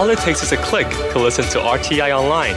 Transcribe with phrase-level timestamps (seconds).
[0.00, 2.54] All it takes is a click to listen to RTI online.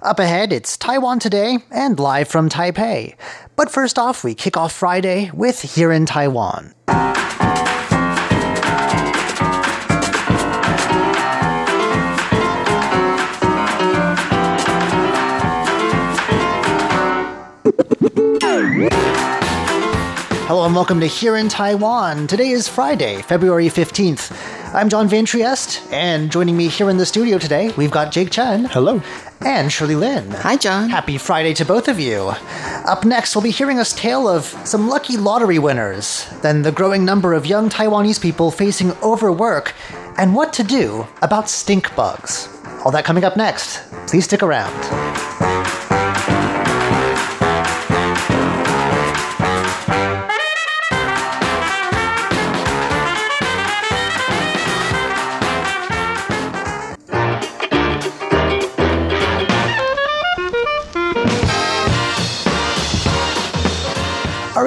[0.00, 3.16] Up ahead, it's Taiwan Today and live from Taipei.
[3.56, 6.72] But first off, we kick off Friday with Here in Taiwan.
[20.46, 22.28] Hello and welcome to Here in Taiwan.
[22.28, 24.30] Today is Friday, February 15th.
[24.72, 28.30] I'm John Van Trieste, and joining me here in the studio today, we've got Jake
[28.30, 28.66] Chen.
[28.66, 29.02] Hello.
[29.40, 30.30] And Shirley Lin.
[30.30, 30.88] Hi, John.
[30.88, 32.32] Happy Friday to both of you.
[32.86, 37.04] Up next, we'll be hearing a tale of some lucky lottery winners, then the growing
[37.04, 39.74] number of young Taiwanese people facing overwork,
[40.16, 42.48] and what to do about stink bugs.
[42.84, 43.82] All that coming up next.
[44.06, 44.72] Please stick around.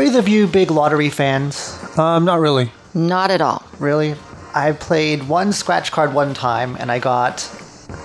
[0.10, 1.78] Either of you big lottery fans?
[1.96, 2.72] Um, not really.
[2.96, 3.64] Not at all.
[3.78, 4.16] Really?
[4.56, 7.38] I played one scratch card one time and I got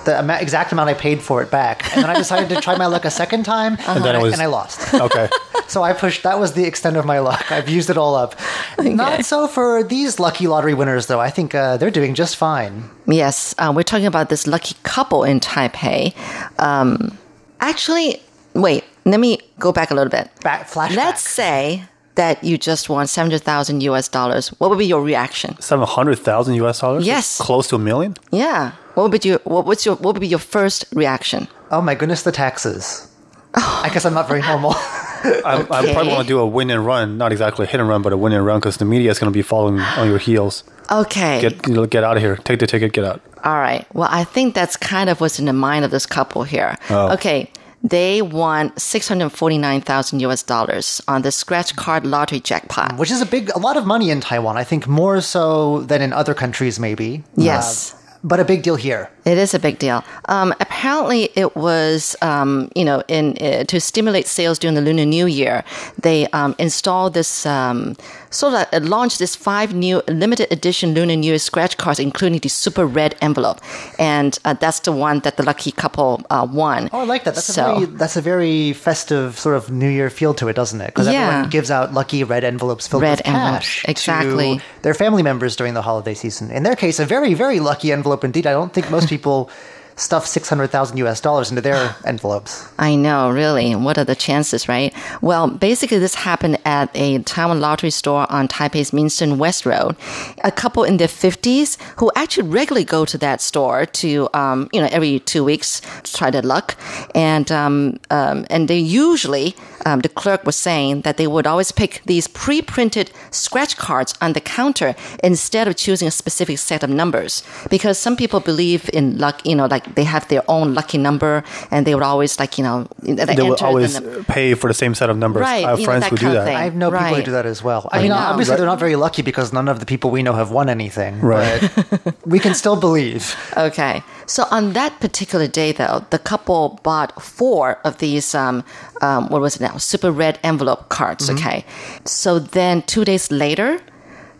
[0.04, 1.82] the ama- exact amount I paid for it back.
[1.94, 4.22] And then I decided to try my luck a second time and, then it I,
[4.22, 4.92] was- and I lost.
[4.92, 5.30] Okay.
[5.66, 7.50] so I pushed, that was the extent of my luck.
[7.50, 8.34] I've used it all up.
[8.78, 11.20] Not so for these lucky lottery winners, though.
[11.20, 12.90] I think uh, they're doing just fine.
[13.06, 16.14] Yes, uh, we're talking about this lucky couple in Taipei.
[16.60, 17.16] Um,
[17.60, 18.20] actually,
[18.52, 20.28] wait, let me go back a little bit.
[20.42, 20.96] Back, flashback.
[20.96, 24.48] Let's say that you just won 700,000 US dollars.
[24.58, 25.60] What would be your reaction?
[25.60, 27.06] Seven hundred thousand US dollars.
[27.06, 27.38] Yes.
[27.40, 28.16] Close to a million.
[28.30, 28.72] Yeah.
[28.94, 31.48] What would be your what, what's your what would be your first reaction?
[31.70, 33.10] Oh my goodness, the taxes.
[33.56, 33.82] Oh.
[33.84, 34.72] I guess I'm not very normal.
[35.24, 37.88] I, I probably want to do a win and run, not exactly a hit and
[37.88, 40.08] run, but a win and run because the media is going to be following on
[40.08, 40.64] your heels.
[40.90, 41.40] Okay.
[41.40, 42.36] Get get out of here.
[42.36, 42.92] Take the ticket.
[42.92, 43.22] Get out.
[43.42, 43.86] All right.
[43.94, 46.76] Well, I think that's kind of what's in the mind of this couple here.
[46.90, 47.12] Oh.
[47.14, 47.50] Okay.
[47.84, 52.96] They won 649,000 US dollars on the scratch card lottery jackpot.
[52.96, 54.56] Which is a big, a lot of money in Taiwan.
[54.56, 57.22] I think more so than in other countries, maybe.
[57.36, 57.92] Yes.
[57.92, 59.10] Uh, but a big deal here.
[59.26, 60.02] It is a big deal.
[60.28, 65.04] Um, apparently, it was um, you know in uh, to stimulate sales during the Lunar
[65.06, 65.62] New Year.
[66.02, 67.96] They um, installed this um,
[68.30, 72.40] sort of uh, launched this five new limited edition Lunar New Year scratch cards, including
[72.40, 73.60] the super red envelope,
[73.98, 76.90] and uh, that's the one that the lucky couple uh, won.
[76.92, 77.34] Oh, I like that.
[77.34, 80.56] That's So- a very that's a very festive sort of New Year feel to it,
[80.56, 80.88] doesn't it?
[80.88, 81.20] Because Yeah.
[81.28, 84.58] everyone gives out lucky red envelopes filled Red with envelopes, cash exactly.
[84.58, 86.50] to their family members during the holiday season.
[86.50, 88.46] In their case, a very very lucky envelope indeed.
[88.46, 89.50] I don't think most people
[89.96, 91.20] stuff six hundred thousand U.S.
[91.20, 92.68] dollars into their envelopes.
[92.78, 93.74] I know, really.
[93.74, 94.94] What are the chances, right?
[95.20, 99.96] Well, basically, this happened at a Taiwan lottery store on Taipei's Minsheng West Road.
[100.42, 104.80] A couple in their 50s who actually regularly go to that store to, um, you
[104.80, 106.76] know, every two weeks to try their luck.
[107.14, 109.54] And, um, um, and they usually,
[109.86, 114.14] um, the clerk was saying that they would always pick these pre printed scratch cards
[114.20, 117.42] on the counter instead of choosing a specific set of numbers.
[117.70, 121.44] Because some people believe in luck, you know, like they have their own lucky number
[121.70, 124.68] and they would always, like, you know, They enter will the always num- pay for
[124.68, 125.42] the same set of numbers.
[125.42, 126.50] Right, I have friends that who do kind of that.
[126.50, 126.56] thing.
[126.56, 127.88] I know people who do that as well.
[127.92, 128.16] I, I mean, know.
[128.16, 131.20] obviously they're not very lucky because none of the people we know have won anything.
[131.20, 131.60] Right.
[132.04, 133.34] But we can still believe.
[133.56, 134.02] Okay.
[134.26, 138.64] So on that particular day, though, the couple bought four of these, um,
[139.02, 139.76] um, what was it now?
[139.76, 141.28] Super red envelope cards.
[141.28, 141.64] Okay.
[142.04, 143.80] So then two days later,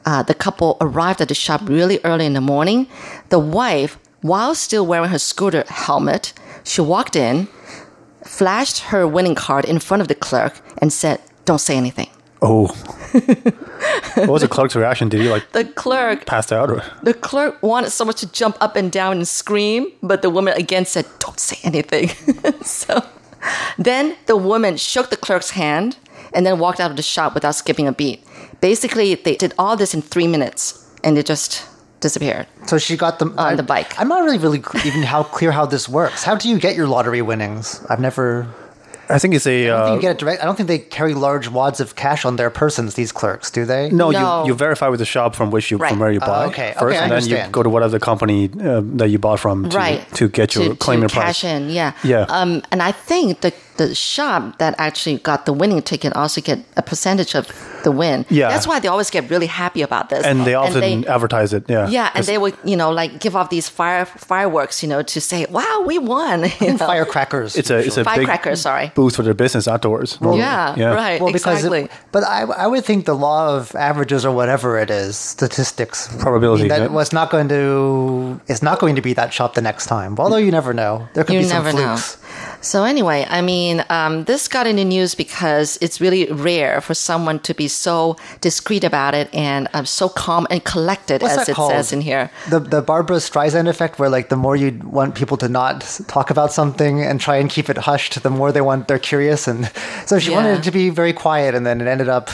[0.06, 2.87] uh, the couple arrived at the shop really early in the morning.
[3.31, 6.33] The wife, while still wearing her scooter helmet,
[6.65, 7.47] she walked in,
[8.25, 12.09] flashed her winning card in front of the clerk, and said, Don't say anything.
[12.41, 12.69] Oh.
[14.15, 15.11] what was the clerk's reaction?
[15.11, 16.83] Did he like The clerk passed out or?
[17.03, 20.87] The clerk wanted someone to jump up and down and scream, but the woman again
[20.87, 22.09] said, Don't say anything.
[22.62, 23.05] so
[23.77, 25.99] then the woman shook the clerk's hand
[26.32, 28.25] and then walked out of the shop without skipping a beat.
[28.62, 31.69] Basically, they did all this in three minutes and it just
[32.09, 32.47] disappeared.
[32.71, 33.91] So she got them On the bike.
[34.01, 36.21] I'm not really really even how clear how this works.
[36.29, 37.67] How do you get your lottery winnings?
[37.91, 38.47] I've never.
[39.17, 39.59] I think it's a.
[39.71, 40.39] I think Uh, you get it direct.
[40.43, 42.89] I don't think they carry large wads of cash on their persons.
[43.01, 43.85] These clerks, do they?
[44.03, 44.21] no, No.
[44.43, 45.91] you you verify with the shop from which you Right.
[45.91, 46.71] from where you Oh, buy okay.
[46.73, 49.56] first, Okay, I and then you go to whatever company uh, that you bought from
[49.69, 50.01] to, right.
[50.19, 51.41] to get your to, claim to your price.
[51.41, 51.91] cash in, yeah.
[52.12, 52.37] Yeah.
[52.39, 56.61] Um, and I think the the shop that actually got the winning ticket also get
[56.76, 57.49] a percentage of
[57.85, 58.25] the win.
[58.31, 58.49] Yeah.
[58.49, 60.25] That's why they always get really happy about this.
[60.25, 61.65] And they often they- advertise it.
[61.69, 61.88] Yeah.
[61.88, 65.21] yeah, and they would, you know, like give off these fire fireworks, you know, to
[65.21, 66.79] say, "Wow, we won!" You know?
[66.79, 67.56] Firecrackers.
[67.56, 68.93] It's a it's a big Firecrackers, sorry.
[68.94, 70.19] boost for their business afterwards.
[70.23, 70.94] Yeah, Yeah.
[70.94, 71.88] right, well, because exactly.
[72.11, 76.69] but I, I would think the law of averages or whatever it is, statistics, Probability,
[76.69, 76.87] that yeah.
[76.87, 80.17] was not going to it's not going to be that shop the next time.
[80.19, 80.47] Although mm.
[80.47, 81.99] you never know, there could you be some never know.
[82.64, 86.94] So anyway, I mean, um, this got in the news because it's really rare for
[86.94, 91.49] someone to be so discreet about it and um, so calm and collected, What's as
[91.50, 91.72] it called?
[91.72, 92.31] says in here.
[92.49, 96.31] The the Barbra Streisand effect, where like the more you want people to not talk
[96.31, 99.46] about something and try and keep it hushed, the more they want they're curious.
[99.46, 99.70] And
[100.06, 102.31] so she wanted it to be very quiet, and then it ended up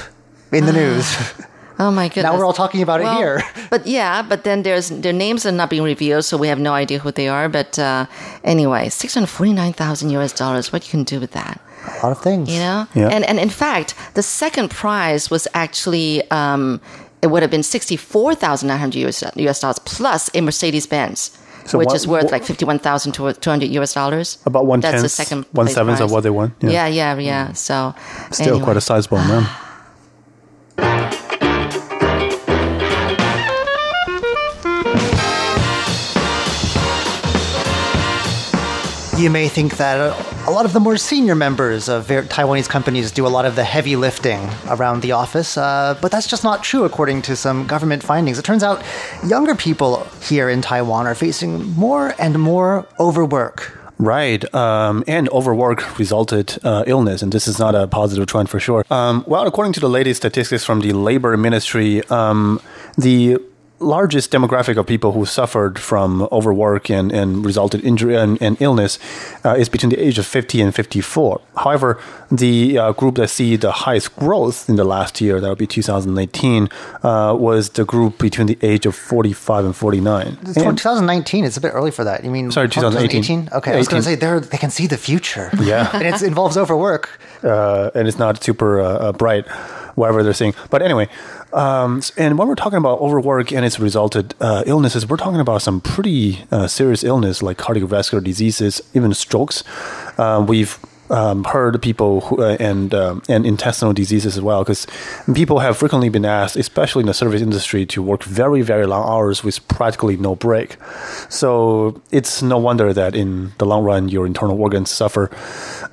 [0.52, 1.06] in the news.
[1.80, 2.24] Oh my goodness!
[2.24, 3.42] now we're all talking about Well, it here.
[3.70, 6.74] But yeah, but then there's their names are not being revealed, so we have no
[6.74, 7.48] idea who they are.
[7.48, 8.04] But uh,
[8.44, 10.72] anyway, six hundred forty nine thousand US dollars.
[10.72, 11.58] What you can do with that?
[11.86, 12.50] A lot of things.
[12.52, 12.86] You know?
[12.94, 13.08] Yeah.
[13.08, 16.80] And and in fact, the second prize was actually um,
[17.22, 20.86] it would have been sixty four thousand nine hundred US, US dollars plus a Mercedes
[20.86, 21.30] Benz.
[21.64, 24.38] So which what- is worth what- like fifty one thousand two hundred US dollars.
[24.44, 26.52] About one That's the second one place of what they won.
[26.60, 27.52] Yeah, yeah, yeah.
[27.54, 27.94] So
[28.32, 28.64] Still anyway.
[28.64, 29.48] quite a sizable amount.
[39.20, 39.98] You may think that
[40.48, 43.64] a, lot of the more senior members of Taiwanese companies do a lot of the
[43.64, 48.02] heavy lifting around the office, uh, but that's just not true according to some government
[48.02, 48.38] findings.
[48.38, 48.82] It turns out
[49.26, 53.78] younger people here in Taiwan are facing more and more overwork.
[53.98, 58.58] Right, um, and overwork resulted uh, illness, and this is not a positive trend for
[58.58, 58.86] sure.
[58.90, 62.58] Um, well, according to the latest statistics from the Labor Ministry, um,
[62.96, 63.36] the
[63.80, 68.98] largest demographic of people who suffered from overwork and, and resulted injury and, and illness
[69.44, 71.40] uh, is between the age of 50 and 54.
[71.56, 71.98] However,
[72.30, 75.66] the uh, group that see the highest growth in the last year, that would be
[75.66, 76.68] 2018,
[77.02, 80.26] uh, was the group between the age of 45 and 49.
[80.26, 81.44] And- 2019.
[81.44, 82.22] It's a bit early for that.
[82.22, 83.22] You mean Sorry, 2018.
[83.22, 83.58] 2018?
[83.58, 85.50] Okay, I was going to say they they can see the future.
[85.60, 85.90] Yeah.
[85.94, 87.18] and it involves overwork.
[87.42, 89.46] uh, and it's not super uh, uh, bright,
[89.96, 90.54] whatever they're saying.
[90.70, 91.08] But anyway,
[91.52, 95.62] um, and when we're talking about overwork and its resulted uh, illnesses, we're talking about
[95.62, 99.64] some pretty uh, serious illness like cardiovascular diseases, even strokes.
[100.18, 100.78] Uh, we've
[101.10, 104.86] um, heard people who, uh, and um, and intestinal diseases as well, because
[105.34, 109.08] people have frequently been asked, especially in the service industry, to work very very long
[109.08, 110.76] hours with practically no break.
[111.28, 115.30] So it's no wonder that in the long run your internal organs suffer.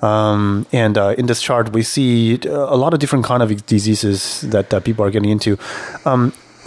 [0.02, 4.42] Um, and uh, in this chart, we see a lot of different kind of diseases
[4.42, 5.58] that, that people are getting into.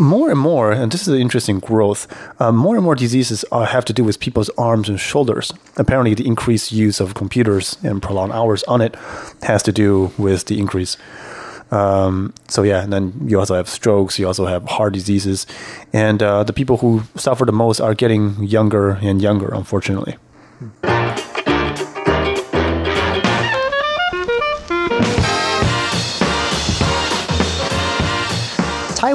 [0.00, 2.08] More and more, and this is an interesting growth.
[2.41, 5.52] Uh, more and more diseases uh, have to do with people's arms and shoulders.
[5.76, 8.94] Apparently, the increased use of computers and prolonged hours on it
[9.43, 10.97] has to do with the increase.
[11.70, 14.19] Um, so yeah, and then you also have strokes.
[14.19, 15.47] You also have heart diseases,
[15.93, 19.52] and uh, the people who suffer the most are getting younger and younger.
[19.52, 20.17] Unfortunately.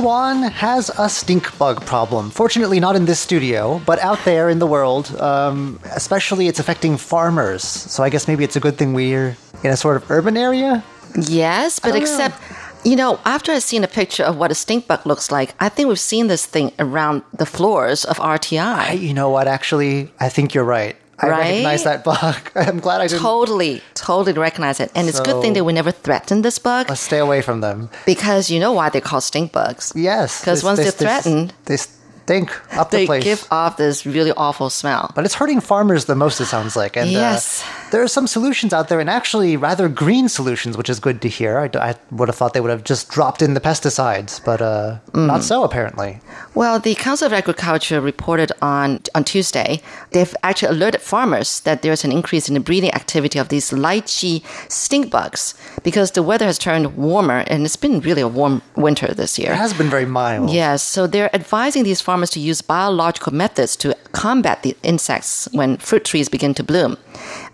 [0.05, 2.29] Taiwan has a stink bug problem.
[2.29, 5.09] Fortunately, not in this studio, but out there in the world.
[5.19, 7.63] Um, especially, it's affecting farmers.
[7.63, 10.83] So I guess maybe it's a good thing we're in a sort of urban area.
[11.19, 12.01] Yes, but don't know.
[12.03, 12.39] except,
[12.83, 15.69] you know, after I've seen a picture of what a stink bug looks like, I
[15.69, 19.01] think we've seen this thing around the floors of RTI.
[19.01, 19.47] You know what?
[19.47, 20.95] Actually, I think you're right.
[21.19, 21.39] I Right?
[21.39, 22.35] recognize that bug.
[22.55, 23.21] I'm glad I didn't.
[23.21, 24.91] Totally, totally recognize it.
[24.95, 27.41] And it's a good thing So- that we never threatened this bug Let's stay away
[27.41, 27.89] from them.
[28.05, 29.93] because you know why they're called stink bugs.
[29.95, 30.41] Yes.
[30.41, 31.77] Because once they're this- threatened, they
[32.25, 33.23] stink up the They place.
[33.23, 35.11] give off this really awful smell.
[35.15, 36.97] but it's hurting farmers the most, it sounds like.
[36.97, 37.61] And Yes.
[37.61, 41.21] uh, there are some solutions out there, and actually rather green solutions, which is good
[41.21, 41.69] to hear.
[41.89, 45.27] I would have thought they would have just dropped in the pesticides, but uh, Mm.
[45.27, 46.19] not so apparently.
[46.55, 52.03] Well, the Council of Agriculture reported on on Tuesday they've actually alerted farmers that there's
[52.05, 55.53] an increase in the breeding activity of these lychee stink bugs
[55.83, 59.51] because the weather has turned warmer and it's been really a warm winter this year.
[59.51, 60.49] It has been very mild.
[60.49, 65.77] Yes, so they're advising these farmers to use biological methods to combat the insects when
[65.77, 66.97] fruit trees begin to bloom.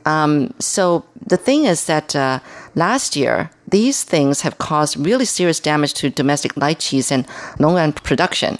[0.05, 2.39] Um, so the thing is that uh,
[2.75, 7.25] last year, these things have caused really serious damage to domestic lychees and
[7.57, 8.57] longan production.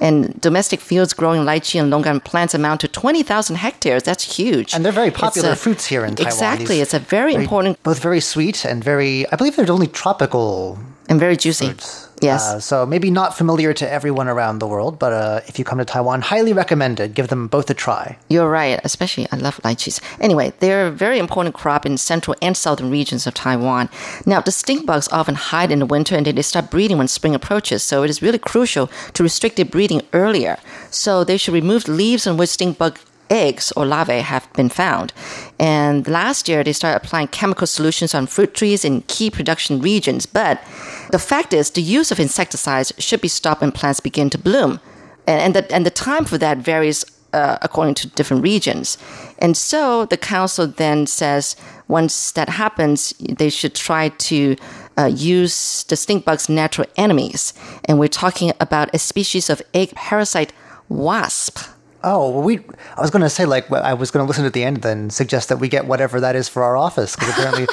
[0.00, 4.02] And domestic fields growing lychee and longan plants amount to 20,000 hectares.
[4.04, 4.72] That's huge.
[4.74, 6.32] And they're very popular a- fruits here in Taiwan.
[6.32, 6.76] Exactly.
[6.76, 10.78] These It's a very, important Both very sweet and very, I believe they're only tropical
[11.08, 11.66] and very juicy.
[11.66, 12.08] fruits.
[12.22, 12.48] Yes.
[12.48, 15.78] Uh, so maybe not familiar to everyone around the world, but uh, if you come
[15.78, 17.14] to Taiwan, highly recommended.
[17.14, 18.16] Give them both a try.
[18.28, 20.00] You're right, especially I love lychees.
[20.20, 23.88] Anyway, they're a very important crop in central and southern regions of Taiwan.
[24.26, 27.08] Now, the stink bugs often hide in the winter and then they start breeding when
[27.08, 30.58] spring approaches, so it is really crucial to restrict their breeding earlier.
[30.90, 32.98] So they should remove the leaves on which stink bug
[33.30, 35.12] eggs or larvae have been found.
[35.58, 40.26] And last year, they started applying chemical solutions on fruit trees in key production regions.
[40.26, 40.62] But
[41.10, 44.80] the fact is, the use of insecticides should be stopped when plants begin to bloom.
[45.26, 48.98] And, and, the, and the time for that varies uh, according to different regions.
[49.38, 51.56] And so the council then says
[51.88, 54.56] once that happens, they should try to
[54.98, 57.54] uh, use the stink bug's natural enemies.
[57.86, 60.52] And we're talking about a species of egg parasite
[60.88, 61.58] wasp.
[62.04, 62.58] Oh, well, we.
[62.96, 65.10] I was going to say, like, I was going to listen at the end, then
[65.10, 67.66] suggest that we get whatever that is for our office because apparently,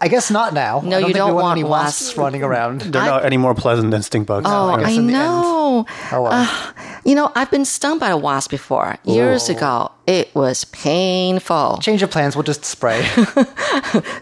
[0.00, 0.80] I guess not now.
[0.80, 2.18] No, I don't you think don't we want, want any wasps wasps.
[2.18, 2.80] running around.
[2.82, 4.46] They're not any more pleasant than stink bugs.
[4.48, 5.12] Oh, I I in the end.
[5.12, 5.86] know.
[6.12, 6.28] Oh, well.
[6.32, 6.72] Uh,
[7.04, 9.90] you know, I've been stung by a wasp before years ago.
[10.06, 11.78] It was painful.
[11.82, 12.36] Change of plans.
[12.36, 13.06] We'll just spray.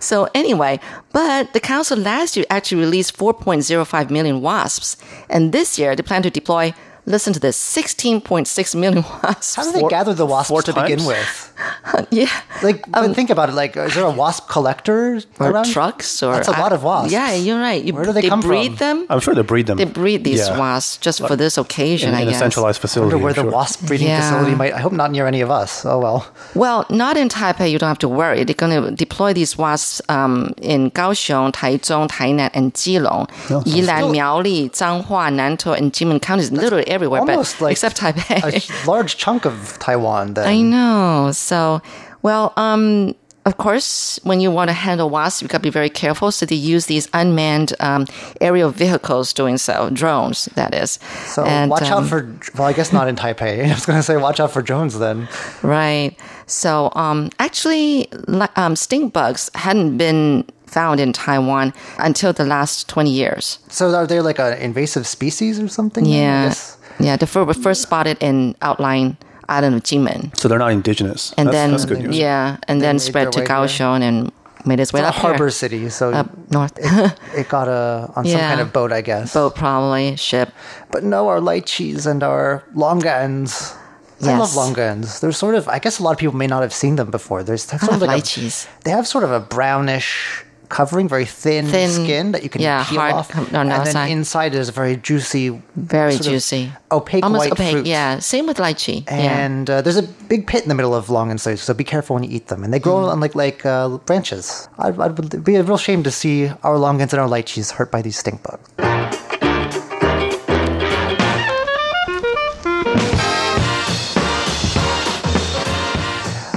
[0.00, 0.80] So anyway,
[1.12, 4.96] but the council last year actually released 4.05 million wasps,
[5.30, 6.72] and this year they plan to deploy.
[7.04, 9.54] Listen to this: 16.6 million wasps.
[9.56, 11.52] How do they Four- gather the wasps four to begin with?
[12.10, 12.30] yeah,
[12.62, 13.54] Like, but think about it.
[13.54, 15.64] Like, is there a wasp collector or around?
[15.66, 17.12] trucks, or That's a lot of wasps.
[17.12, 17.82] Yeah, you're right.
[17.82, 18.98] You, Where do they come breed from?
[19.00, 19.06] them?
[19.10, 19.78] I'm sure they breed them.
[19.78, 20.58] They breed these Yeah.
[20.58, 22.10] wasps just for this occasion.
[22.10, 22.40] in, I in a guess.
[22.40, 23.14] centralized I facility.
[23.14, 23.50] wonder where I'm the sure.
[23.50, 24.20] wasp breeding Yeah.
[24.20, 24.72] facility might.
[24.72, 25.84] I hope not near any of us.
[25.84, 26.26] Oh well.
[26.54, 27.70] Well, not in Taipei.
[27.70, 28.44] You don't have to worry.
[28.44, 33.28] They're going to deploy these wasps um, in Kaohsiung, Taichung, Tainan, and Keelung,
[33.72, 36.50] Yilan, Miaoli, Changhua, Nantou, and Jinmen counties.
[36.52, 38.84] Literally everywhere, Almost but like except Taipei.
[38.84, 40.34] a large chunk of Taiwan.
[40.34, 41.30] Then I know.
[41.32, 41.80] So,
[42.22, 45.90] well, um, of course, when you want to handle wasps, you got to be very
[45.90, 46.30] careful.
[46.30, 48.06] So they use these unmanned um,
[48.40, 51.00] aerial vehicles doing so, drones, that is.
[51.26, 52.32] So And, watch um, out for.
[52.56, 53.64] Well, I guess not in Taipei.
[53.70, 55.28] I was going to say watch out for drones then.
[55.62, 56.16] Right.
[56.46, 58.08] So, um, actually,
[58.56, 63.58] um, stink bugs hadn't been found in Taiwan until the last 20 years.
[63.68, 66.06] So are they like an invasive species or something?
[66.06, 66.54] Yeah.
[66.98, 67.06] Guess?
[67.06, 67.16] Yeah.
[67.16, 69.16] The fir- were first spotted in outlying
[69.48, 70.36] island of Jinmen.
[70.38, 71.32] So they're not indigenous.
[71.36, 72.16] And that's, then, that's good news.
[72.16, 73.66] yeah, and They then spread to their way.
[73.66, 74.32] Kaohsiung and
[74.64, 75.50] made its way It's a harbor here.
[75.50, 76.72] city, so Up north.
[77.34, 79.34] it got a on some kind of boat, I guess.
[79.34, 80.52] Boat, probably, ship.
[80.90, 83.76] But no, our lychees and our longans.
[84.22, 85.18] I love longans.
[85.20, 85.66] They're sort of.
[85.68, 87.42] I guess a lot of people may not have seen them before.
[87.42, 88.68] There's they're I sort of love like a- lychees.
[88.84, 92.82] they have sort of a brownish covering, very thin, Thin, skin that you can yeah,
[92.88, 94.06] peel hard off, on and the then outside.
[94.08, 96.72] inside is a very juicy, Very juicy.
[96.90, 97.86] opaque Almost white opaque, fruit.
[97.86, 98.18] yeah.
[98.20, 99.04] Same with lychee.
[99.06, 99.44] yeah.
[99.44, 102.14] And uh, there's a big pit in the middle of longan so so be careful
[102.14, 102.64] when you eat them.
[102.64, 103.12] And they grow Mm.
[103.12, 104.68] on like like uh, branches.
[104.78, 107.90] I'd, I'd it'd be a real shame to see our longans and our lychees hurt
[107.92, 108.68] by these stink bugs.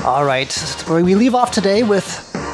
[0.05, 0.53] All right,
[0.88, 2.05] we leave off today with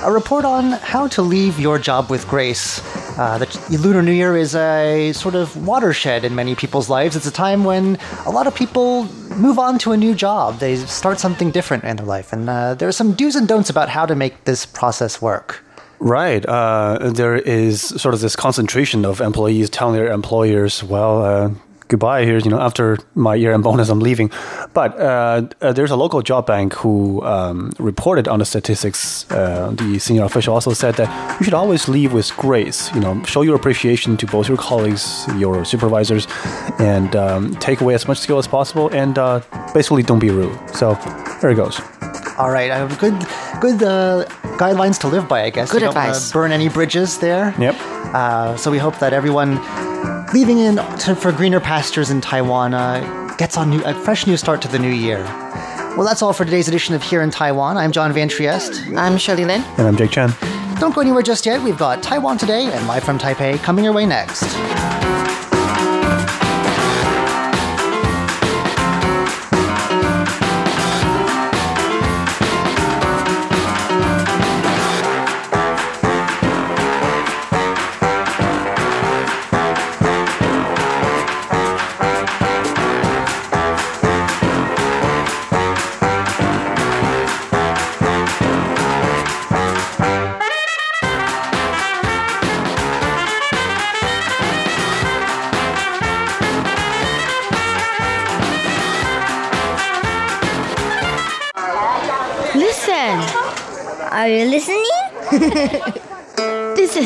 [0.03, 2.81] a report on how to leave your job with grace.
[3.17, 7.15] Uh, the Lunar New Year is a sort of watershed in many people's lives.
[7.15, 9.05] It's a time when a lot of people
[9.35, 10.59] move on to a new job.
[10.59, 12.33] They start something different in their life.
[12.33, 15.63] And uh, there are some do's and don'ts about how to make this process work.
[15.99, 16.43] Right.
[16.45, 21.51] Uh, there is sort of this concentration of employees telling their employers, well, uh,
[21.91, 24.31] goodbye here, you know, after my year end bonus, I'm leaving.
[24.73, 29.29] But uh, uh, there's a local job bank who um, reported on the statistics.
[29.29, 33.21] Uh, the senior official also said that you should always leave with grace, you know,
[33.23, 36.27] show your appreciation to both your colleagues, your supervisors,
[36.79, 39.41] and um, take away as much skill as possible, and uh,
[39.73, 40.57] basically don't be rude.
[40.73, 40.95] So
[41.41, 41.79] there it goes.
[42.37, 43.17] All right, I have good,
[43.59, 44.25] good uh,
[44.57, 45.69] guidelines to live by, I guess.
[45.71, 46.31] Good you don't advice.
[46.31, 47.53] burn any bridges there.
[47.59, 47.75] Yep.
[48.13, 49.59] Uh, so we hope that everyone
[50.33, 54.37] leaving in to, for greener pastures in Taiwan uh, gets on new, a fresh new
[54.37, 55.23] start to the new year.
[55.97, 57.77] Well, that's all for today's edition of Here in Taiwan.
[57.77, 58.81] I'm John Van Trieste.
[58.95, 59.61] I'm Shirley Lin.
[59.77, 60.33] And I'm Jake Chen.
[60.79, 61.61] Don't go anywhere just yet.
[61.61, 64.43] We've got Taiwan Today and Live from Taipei coming your way next.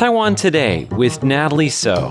[0.00, 2.08] Taiwan Today with Natalie So.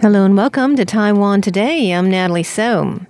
[0.00, 1.92] Hello and welcome to Taiwan Today.
[1.92, 3.01] I'm Natalie So.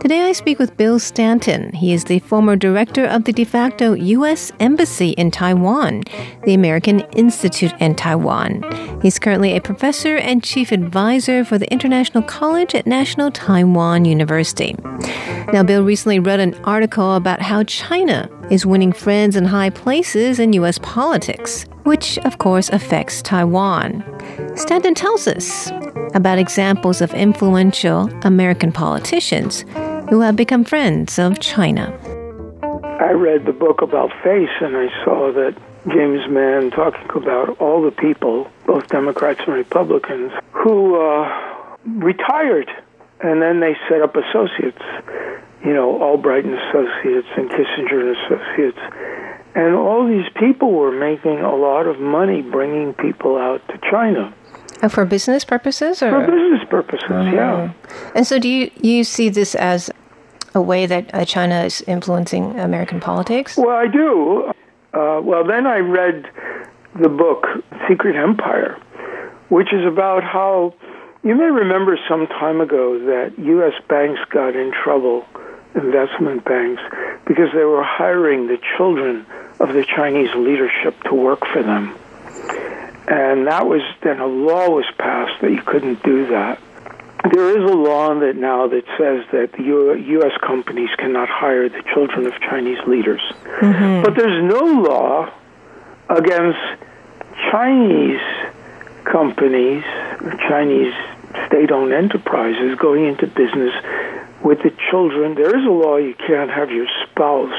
[0.00, 1.72] Today I speak with Bill Stanton.
[1.72, 4.52] He is the former director of the de facto U.S.
[4.60, 6.04] Embassy in Taiwan,
[6.44, 8.62] the American Institute in Taiwan.
[9.02, 14.76] He's currently a professor and chief advisor for the International College at National Taiwan University.
[15.52, 20.38] Now, Bill recently read an article about how China is winning friends in high places
[20.38, 20.78] in U.S.
[20.78, 24.04] politics, which of course affects Taiwan.
[24.54, 25.72] Stanton tells us
[26.14, 29.64] about examples of influential American politicians
[30.08, 31.92] who have become friends of China.
[33.00, 35.56] I read the book about face and I saw that
[35.88, 42.70] James Mann talking about all the people, both Democrats and Republicans, who uh, retired
[43.20, 44.82] and then they set up associates,
[45.64, 48.78] you know, Albright and Associates and Kissinger and Associates.
[49.54, 54.32] And all these people were making a lot of money bringing people out to China.
[54.80, 57.22] Uh, for business purposes, or for business purposes, oh.
[57.22, 57.72] yeah.
[58.14, 59.90] And so, do you you see this as
[60.54, 63.56] a way that uh, China is influencing American politics?
[63.56, 64.52] Well, I do.
[64.94, 66.30] Uh, well, then I read
[67.00, 67.46] the book
[67.88, 68.80] Secret Empire,
[69.48, 70.74] which is about how
[71.22, 73.74] you may remember some time ago that U.S.
[73.88, 75.26] banks got in trouble,
[75.74, 76.82] investment banks,
[77.26, 79.26] because they were hiring the children
[79.60, 81.94] of the Chinese leadership to work for them.
[83.10, 86.60] And that was then a law was passed that you couldn't do that.
[87.32, 90.32] There is a law that now that says that U.S.
[90.46, 93.20] companies cannot hire the children of Chinese leaders.
[93.60, 94.02] Mm-hmm.
[94.04, 95.32] But there's no law
[96.10, 96.60] against
[97.50, 98.20] Chinese
[99.04, 99.82] companies,
[100.48, 100.92] Chinese
[101.46, 103.72] state owned enterprises going into business
[104.42, 105.34] with the children.
[105.34, 107.52] There is a law you can't have your spouse,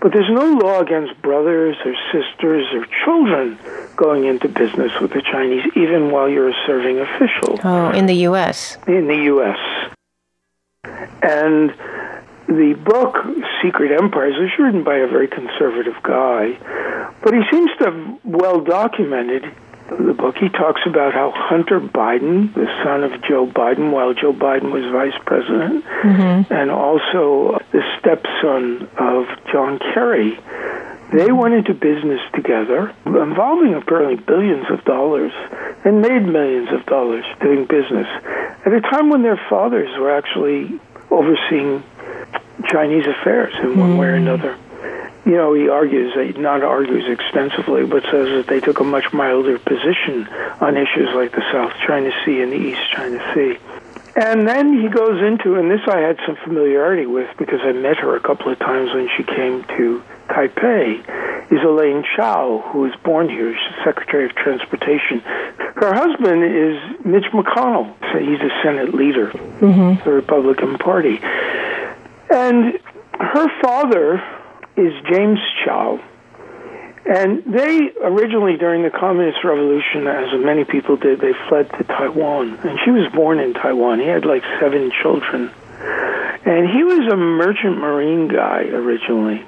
[0.00, 3.58] but there's no law against brothers or sisters or children
[3.96, 7.60] going into business with the Chinese, even while you're a serving official.
[7.62, 8.78] Oh, in the U.S.
[8.86, 9.58] In the U.S.
[11.22, 11.70] And
[12.48, 13.16] the book
[13.62, 16.58] Secret Empires was written by a very conservative guy,
[17.22, 19.44] but he seems to have well documented
[19.98, 24.32] the book, he talks about how Hunter Biden, the son of Joe Biden, while Joe
[24.32, 26.52] Biden was vice president, mm-hmm.
[26.52, 30.38] and also the stepson of John Kerry,
[31.12, 35.32] they went into business together, involving apparently billions of dollars,
[35.84, 38.06] and made millions of dollars doing business
[38.64, 40.78] at a time when their fathers were actually
[41.10, 41.82] overseeing
[42.68, 43.98] Chinese affairs in one mm.
[43.98, 44.22] way or mm.
[44.22, 44.56] another
[45.26, 49.58] you know, he argues, not argues extensively, but says that they took a much milder
[49.58, 50.26] position
[50.60, 53.58] on issues like the South China Sea and the East China Sea.
[54.16, 57.98] And then he goes into, and this I had some familiarity with because I met
[57.98, 61.00] her a couple of times when she came to Taipei,
[61.52, 63.52] is Elaine Chao, who was born here.
[63.52, 65.20] She's Secretary of Transportation.
[65.20, 67.94] Her husband is Mitch McConnell.
[68.12, 70.02] So he's a Senate leader, mm-hmm.
[70.04, 71.20] the Republican Party.
[72.32, 72.78] And
[73.12, 74.22] her father
[74.76, 76.00] is James Chao.
[77.04, 82.58] And they originally, during the Communist Revolution, as many people did, they fled to Taiwan.
[82.58, 84.00] And she was born in Taiwan.
[84.00, 85.50] He had like seven children.
[86.44, 89.44] And he was a merchant marine guy originally.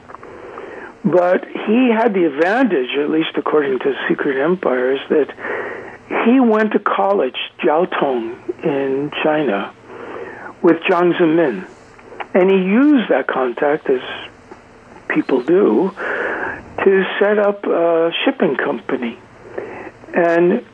[1.04, 5.28] But he had the advantage, at least according to Secret Empires, that
[6.24, 9.74] he went to college, Jiao Tong, in China,
[10.62, 11.66] with Jiang Zemin.
[12.34, 14.00] And he used that contact, as
[15.14, 15.90] people do,
[16.84, 19.18] to set up a shipping company.
[20.14, 20.64] And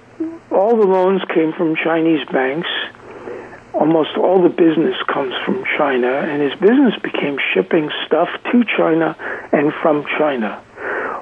[0.51, 2.68] all the loans came from Chinese banks.
[3.74, 9.14] Almost all the business comes from China, and his business became shipping stuff to China
[9.53, 10.62] and from China.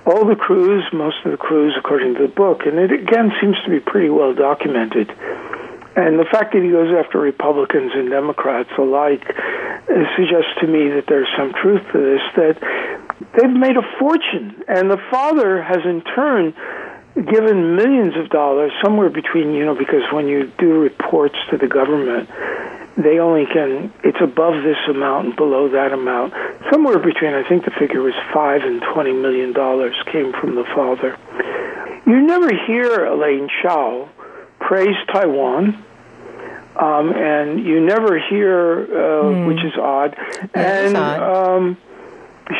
[0.06, 3.56] All the crews, most of the crews, according to the book, and it again seems
[3.64, 5.10] to be pretty well documented.
[5.96, 9.24] And the fact that he goes after Republicans and Democrats alike
[9.86, 12.56] suggests to me that there's some truth to this, that
[13.34, 14.62] they've made a fortune.
[14.68, 16.54] And the father has in turn
[17.14, 21.66] given millions of dollars, somewhere between, you know, because when you do reports to the
[21.66, 22.28] government,
[22.96, 26.34] they only can, it's above this amount and below that amount.
[26.70, 29.52] Somewhere between, I think the figure was 5 and $20 million
[30.12, 31.16] came from the father.
[32.06, 34.08] You never hear Elaine Chao
[34.60, 35.84] praise Taiwan.
[36.78, 39.46] Um, and you never hear, uh, mm.
[39.48, 40.14] which is odd.
[40.54, 41.56] and odd.
[41.56, 41.76] Um,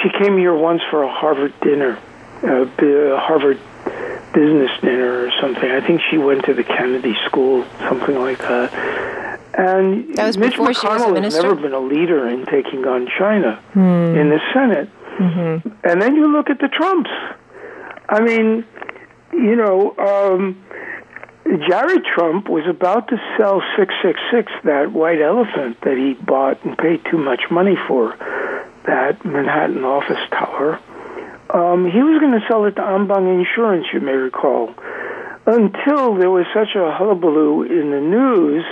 [0.03, 1.99] she came here once for a Harvard dinner,
[2.43, 3.59] a Harvard
[4.33, 5.71] business dinner or something.
[5.71, 8.73] I think she went to the Kennedy School, something like that.
[9.55, 12.45] And that was Mitch before she was a McConnell has never been a leader in
[12.47, 13.81] taking on China Hmm.
[14.17, 14.91] in the Senate.
[15.19, 15.69] Mm-hmm.
[15.85, 17.11] And then you look at the Trumps.
[18.09, 18.65] I mean,
[19.33, 20.63] you know, um,
[21.47, 27.05] Jared Trump was about to sell 666, that white elephant that he bought and paid
[27.09, 28.17] too much money for,
[28.85, 30.81] that Manhattan office tower.
[31.51, 34.75] Um, he was going to sell it to Anbang Insurance, you may recall,
[35.47, 38.65] until there was such a hullabaloo in the news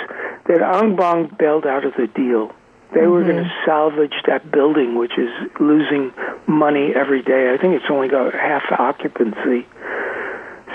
[0.49, 2.53] that Ambang bailed out of the deal.
[2.93, 6.13] They were going to salvage that building, which is losing
[6.47, 7.53] money every day.
[7.53, 9.67] I think it's only got half occupancy.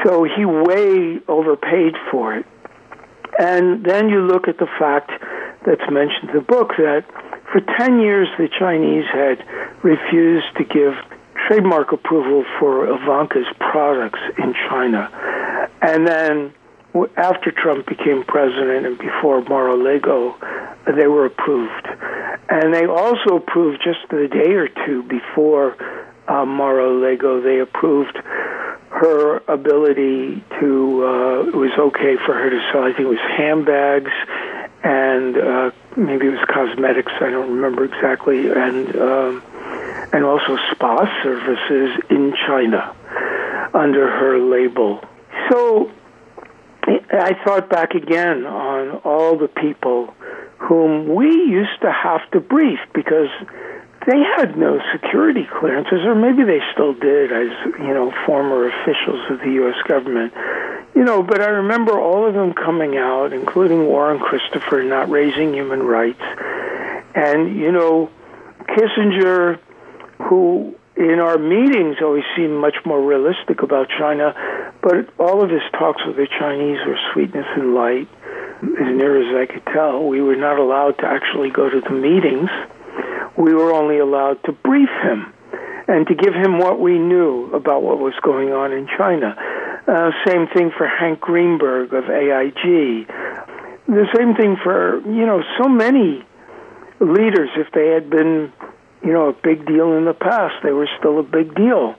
[0.03, 2.45] So he way overpaid for it.
[3.37, 5.11] And then you look at the fact
[5.65, 7.05] that's mentioned in the book that
[7.51, 9.43] for 10 years the Chinese had
[9.83, 10.93] refused to give
[11.47, 15.09] trademark approval for Ivanka's products in China.
[15.81, 16.53] And then
[17.17, 20.35] after Trump became president and before Mar-a-Lago,
[20.95, 21.87] they were approved.
[22.49, 25.77] And they also approved just a day or two before
[26.27, 28.17] uh, Mar-a-Lago, they approved
[28.99, 33.25] her ability to, uh, it was okay for her to sell, I think it was
[33.37, 34.11] handbags
[34.83, 39.43] and uh, maybe it was cosmetics, I don't remember exactly, and, um,
[40.11, 42.95] and also spa services in China
[43.73, 45.01] under her label.
[45.49, 45.91] So
[46.87, 50.13] I thought back again on all the people
[50.57, 53.29] whom we used to have to brief because
[54.05, 59.19] they had no security clearances, or maybe they still did as, you know, former officials
[59.29, 59.75] of the U.S.
[59.87, 60.33] government.
[60.95, 65.53] You know, but I remember all of them coming out, including Warren Christopher, not raising
[65.53, 66.21] human rights.
[67.13, 68.09] And, you know,
[68.63, 69.59] Kissinger,
[70.29, 74.33] who in our meetings always seemed much more realistic about China,
[74.81, 78.07] but all of his talks with the Chinese were sweetness and light,
[78.61, 80.03] as near as I could tell.
[80.03, 82.49] We were not allowed to actually go to the meetings.
[83.37, 85.33] We were only allowed to brief him
[85.87, 89.35] and to give him what we knew about what was going on in China.
[89.87, 93.07] Uh, same thing for Hank Greenberg of AIG.
[93.87, 96.23] The same thing for, you know, so many
[96.99, 98.53] leaders, if they had been,
[99.03, 101.95] you know, a big deal in the past, they were still a big deal.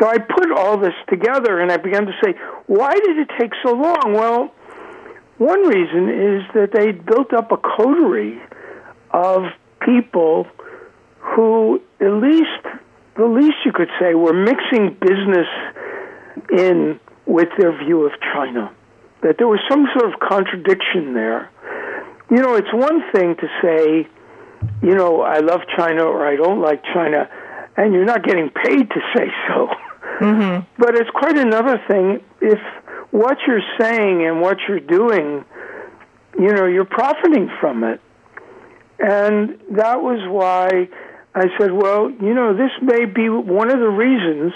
[0.00, 2.34] So I put all this together and I began to say,
[2.66, 4.14] why did it take so long?
[4.14, 4.52] Well,
[5.38, 8.40] one reason is that they built up a coterie
[9.10, 9.44] of
[9.84, 10.46] people
[11.18, 12.64] who, at least,
[13.16, 15.46] the least you could say, were mixing business
[16.50, 18.72] in with their view of China.
[19.22, 21.50] That there was some sort of contradiction there.
[22.30, 24.08] You know, it's one thing to say,
[24.82, 27.28] you know, I love China or I don't like China,
[27.76, 29.68] and you're not getting paid to say so.
[30.20, 30.66] Mm-hmm.
[30.78, 32.58] But it's quite another thing if
[33.10, 35.44] what you're saying and what you're doing,
[36.38, 38.00] you know, you're profiting from it.
[38.98, 40.88] And that was why
[41.34, 44.52] I said, well, you know, this may be one of the reasons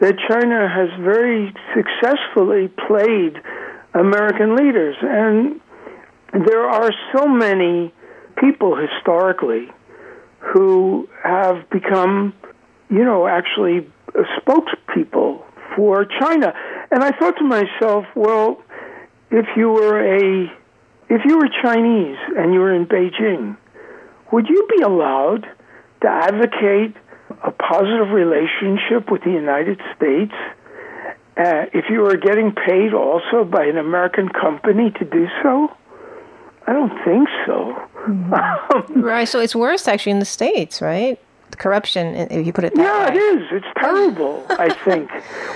[0.00, 3.40] that China has very successfully played
[3.94, 4.96] American leaders.
[5.00, 5.60] And
[6.32, 7.94] there are so many
[8.36, 9.70] people historically
[10.40, 12.34] who have become,
[12.90, 13.88] you know, actually
[14.40, 15.44] spokespeople
[15.76, 16.52] for China.
[16.90, 18.60] And I thought to myself, well,
[19.30, 20.52] if you were a
[21.12, 23.58] if you were Chinese and you were in Beijing,
[24.32, 25.46] would you be allowed
[26.00, 26.96] to advocate
[27.44, 30.32] a positive relationship with the United States
[31.36, 35.68] uh, if you were getting paid also by an American company to do so?
[36.66, 37.76] I don't think so.
[38.96, 39.28] Right.
[39.28, 41.20] So it's worse actually in the States, right?
[41.58, 43.16] Corruption, if you put it that Yeah, way.
[43.16, 43.42] it is.
[43.52, 44.44] It's terrible.
[44.50, 45.10] I think,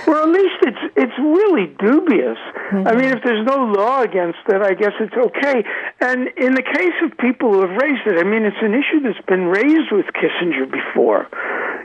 [0.07, 2.37] or at least it's it's really dubious.
[2.71, 5.63] I mean, if there's no law against it, I guess it's okay.
[6.01, 9.01] And in the case of people who have raised it, I mean, it's an issue
[9.01, 11.27] that's been raised with Kissinger before.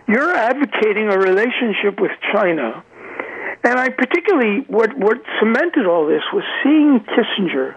[0.08, 2.82] You're advocating a relationship with China,
[3.64, 7.76] and I particularly what what cemented all this was seeing Kissinger.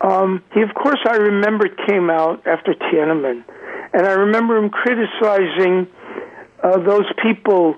[0.00, 3.44] Um, he, of course, I remember came out after Tiananmen,
[3.92, 5.88] and I remember him criticizing
[6.62, 7.76] uh, those people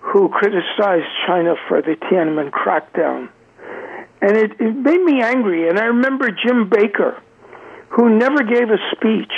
[0.00, 3.28] who criticized China for the Tiananmen crackdown.
[4.22, 5.68] And it, it made me angry.
[5.68, 7.22] And I remember Jim Baker,
[7.90, 9.32] who never gave a speech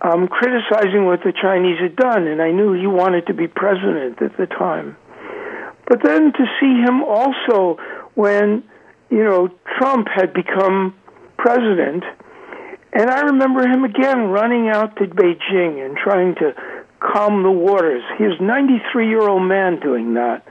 [0.00, 4.20] um, criticizing what the Chinese had done, and I knew he wanted to be president
[4.20, 4.96] at the time.
[5.88, 7.78] But then to see him also
[8.14, 8.62] when,
[9.10, 10.94] you know, Trump had become
[11.38, 12.04] president,
[12.94, 16.54] and I remember him again running out to Beijing and trying to
[17.00, 18.02] calm the waters.
[18.18, 20.46] He was a 93 year old man doing that.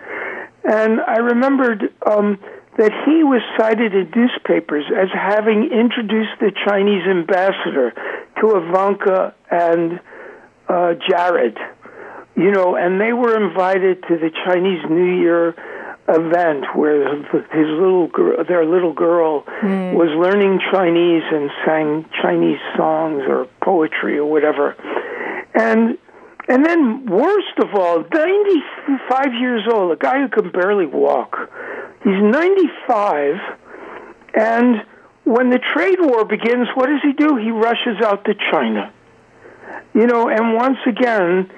[0.66, 2.38] And I remembered um,
[2.78, 7.94] that he was cited in newspapers as having introduced the Chinese ambassador
[8.40, 10.00] to Ivanka and
[10.68, 11.58] uh, Jared.
[12.36, 15.56] You know, and they were invited to the Chinese New Year
[16.08, 19.94] event where his little girl, their little girl mm.
[19.94, 24.76] was learning Chinese and sang Chinese songs or poetry or whatever.
[25.56, 25.98] And
[26.50, 31.38] and then, worst of all, 95 years old, a guy who can barely walk.
[32.04, 33.36] He's 95,
[34.34, 34.86] and
[35.24, 37.38] when the trade war begins, what does he do?
[37.38, 38.92] He rushes out to China.
[39.94, 41.50] You know, and once again,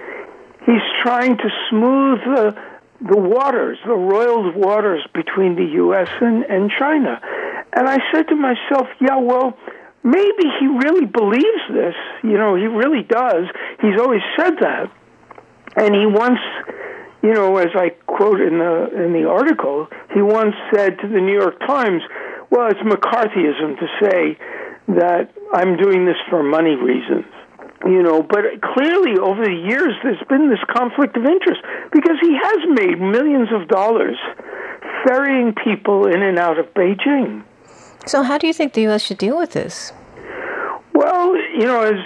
[0.68, 2.56] he's trying to smooth the,
[3.08, 6.10] the waters, the roiled waters between the U.S.
[6.22, 7.22] and, and China.
[7.74, 9.58] And I said to myself, yeah, well,
[10.04, 11.96] maybe he really believes this.
[12.24, 13.46] You know, he really does.
[13.82, 14.92] He's always said that.
[15.76, 16.40] And he once,
[17.22, 21.20] you know, as I quote in the in the article, he once said to the
[21.20, 22.02] New York Times,
[22.50, 24.38] "Well, it's McCarthyism to say
[24.88, 27.26] that I'm doing this for money reasons."
[27.86, 28.44] You know, but
[28.74, 33.50] clearly over the years there's been this conflict of interest because he has made millions
[33.54, 34.18] of dollars
[35.06, 37.44] ferrying people in and out of Beijing.
[38.08, 39.04] So, how do you think the U.S.
[39.04, 39.94] should deal with this?
[40.94, 42.00] Well, you know, as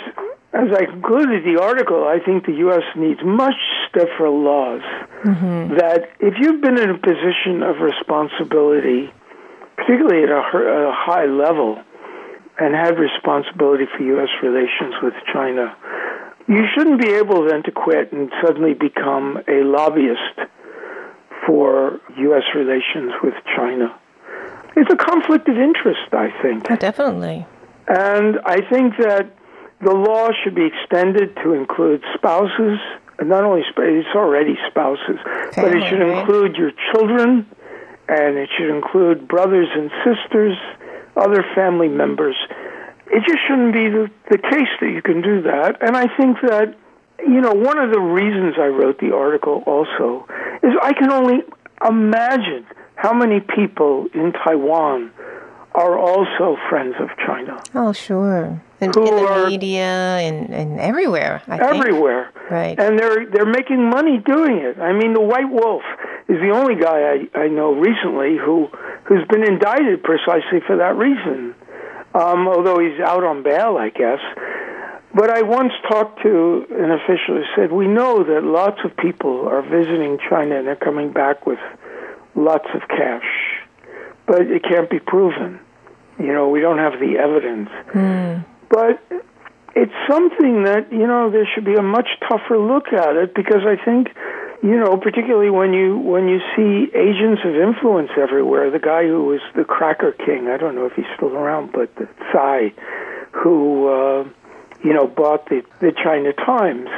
[0.53, 2.83] as I concluded the article, I think the U.S.
[2.95, 3.55] needs much
[3.87, 4.81] stiffer laws.
[5.23, 5.75] Mm-hmm.
[5.77, 9.13] That if you've been in a position of responsibility,
[9.75, 10.41] particularly at a,
[10.89, 11.79] a high level,
[12.60, 14.30] and had responsibility for U.S.
[14.43, 15.76] relations with China,
[16.48, 20.50] you shouldn't be able then to quit and suddenly become a lobbyist
[21.45, 22.43] for U.S.
[22.56, 23.98] relations with China.
[24.76, 26.67] It's a conflict of interest, I think.
[26.69, 27.45] Oh, definitely.
[27.88, 29.36] And I think that
[29.82, 32.80] the law should be extended to include spouses,
[33.22, 35.17] not only spouses, it's already spouses,
[35.54, 37.48] Family, but it should include your children,
[38.08, 40.58] and it should include brothers and sisters,
[41.19, 42.36] other family members.
[43.08, 45.77] It just shouldn't be the, the case that you can do that.
[45.82, 46.75] And I think that,
[47.19, 50.27] you know, one of the reasons I wrote the article also
[50.63, 51.39] is I can only
[51.88, 55.12] imagine how many people in Taiwan
[55.73, 57.62] are also friends of China.
[57.75, 58.62] Oh, sure.
[58.82, 61.41] In, in the are, media and, and everywhere.
[61.47, 62.32] I everywhere.
[62.34, 62.51] Think.
[62.51, 62.79] Right.
[62.79, 64.79] And they're they're making money doing it.
[64.79, 65.84] I mean, the White Wolf
[66.27, 68.67] is the only guy I, I know recently who
[69.03, 71.55] who's been indicted precisely for that reason.
[72.13, 74.19] Um, although he's out on bail, I guess.
[75.13, 79.47] But I once talked to an official who said, We know that lots of people
[79.47, 81.60] are visiting China and they're coming back with
[82.36, 83.25] lots of cash,
[84.29, 85.59] but it can't be proven.
[86.19, 87.69] You know, we don't have the evidence.
[87.95, 88.45] Mm.
[88.69, 89.01] But
[89.75, 93.65] it's something that, you know, there should be a much tougher look at it because
[93.65, 94.09] I think,
[94.61, 99.23] you know, particularly when you when you see agents of influence everywhere, the guy who
[99.23, 102.71] was the cracker king, I don't know if he's still around, but the Tsai,
[103.31, 104.29] who uh,
[104.83, 106.89] you know, bought the the China Times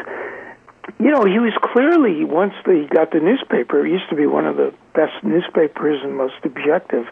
[1.02, 3.86] you know, he was clearly once he got the newspaper.
[3.86, 7.08] It used to be one of the best newspapers and most objective.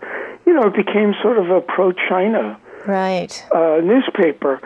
[0.46, 4.62] You know, it became sort of a pro-China right uh, newspaper.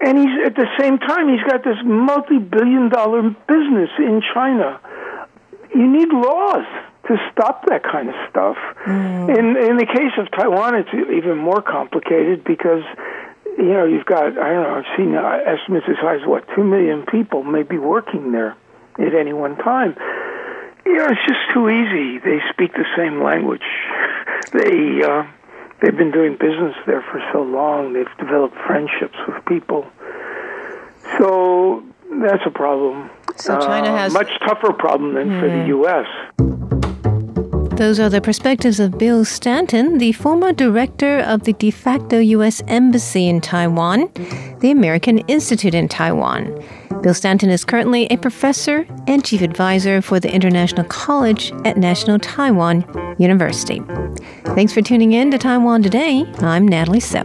[0.00, 4.80] And he's at the same time he's got this multi-billion-dollar business in China.
[5.74, 6.66] You need laws
[7.08, 8.56] to stop that kind of stuff.
[8.86, 9.38] Mm.
[9.38, 12.84] In in the case of Taiwan, it's even more complicated because
[13.58, 16.46] you know, you've got, I don't know, I've seen uh, estimates as high as, what,
[16.54, 18.56] 2 million people may be working there
[18.98, 19.96] at any one time.
[20.84, 22.18] You know, it's just too easy.
[22.18, 23.62] They speak the same language.
[24.52, 25.26] They, uh,
[25.82, 27.92] they've been doing business there for so long.
[27.92, 29.90] They've developed friendships with people.
[31.18, 31.82] So
[32.20, 33.10] that's a problem.
[33.36, 35.40] So China uh, has much tougher problem than mm.
[35.40, 35.68] for the hmm.
[35.68, 36.06] U.S.
[37.76, 42.62] Those are the perspectives of Bill Stanton, the former director of the de facto U.S.
[42.68, 44.08] Embassy in Taiwan,
[44.60, 46.62] the American Institute in Taiwan.
[47.02, 52.20] Bill Stanton is currently a professor and chief advisor for the International College at National
[52.20, 52.84] Taiwan
[53.18, 53.82] University.
[54.54, 56.24] Thanks for tuning in to Taiwan Today.
[56.38, 57.22] I'm Natalie So.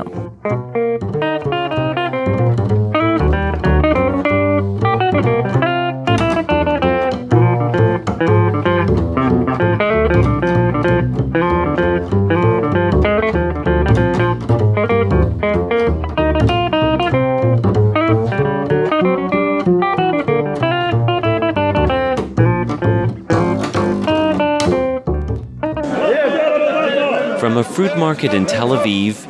[27.63, 29.25] Fruit market in Tel Aviv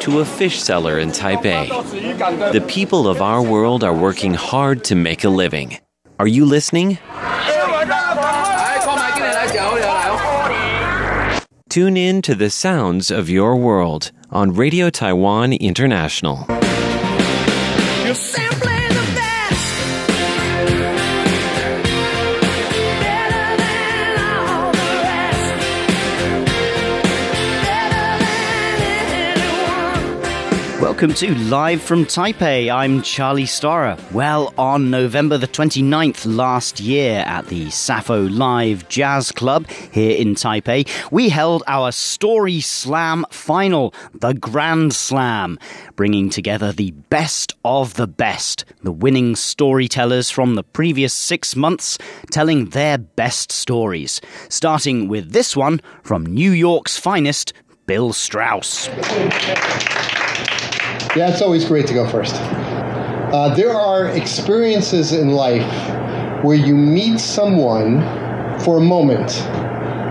[0.00, 2.52] to a fish seller in Taipei.
[2.52, 5.78] The people of our world are working hard to make a living.
[6.18, 6.98] Are you listening?
[11.68, 16.46] Tune in to the sounds of your world on Radio Taiwan International.
[30.96, 32.74] Welcome to Live from Taipei.
[32.74, 34.00] I'm Charlie Storrar.
[34.12, 40.34] Well, on November the 29th last year at the Sappho Live Jazz Club here in
[40.36, 45.58] Taipei, we held our Story Slam final, the Grand Slam,
[45.96, 51.98] bringing together the best of the best, the winning storytellers from the previous six months
[52.30, 54.22] telling their best stories.
[54.48, 57.52] Starting with this one from New York's finest,
[57.84, 58.88] Bill Strauss.
[61.16, 62.34] Yeah, it's always great to go first.
[62.36, 65.64] Uh, there are experiences in life
[66.44, 68.00] where you meet someone
[68.60, 69.40] for a moment,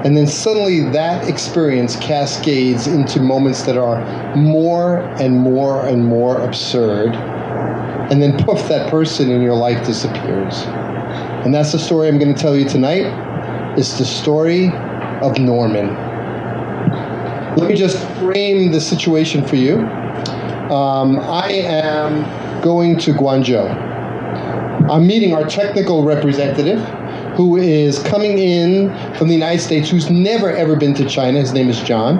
[0.05, 6.41] and then suddenly that experience cascades into moments that are more and more and more
[6.41, 7.15] absurd,
[8.11, 10.63] and then poof, that person in your life disappears.
[11.45, 13.05] And that's the story I'm going to tell you tonight.
[13.77, 14.71] It's the story
[15.21, 15.95] of Norman.
[17.55, 20.04] Let me just frame the situation for you.
[20.71, 24.89] Um, I am going to Guangzhou.
[24.89, 26.79] I'm meeting our technical representative
[27.35, 31.39] who is coming in from the United States who's never ever been to China.
[31.39, 32.17] His name is John.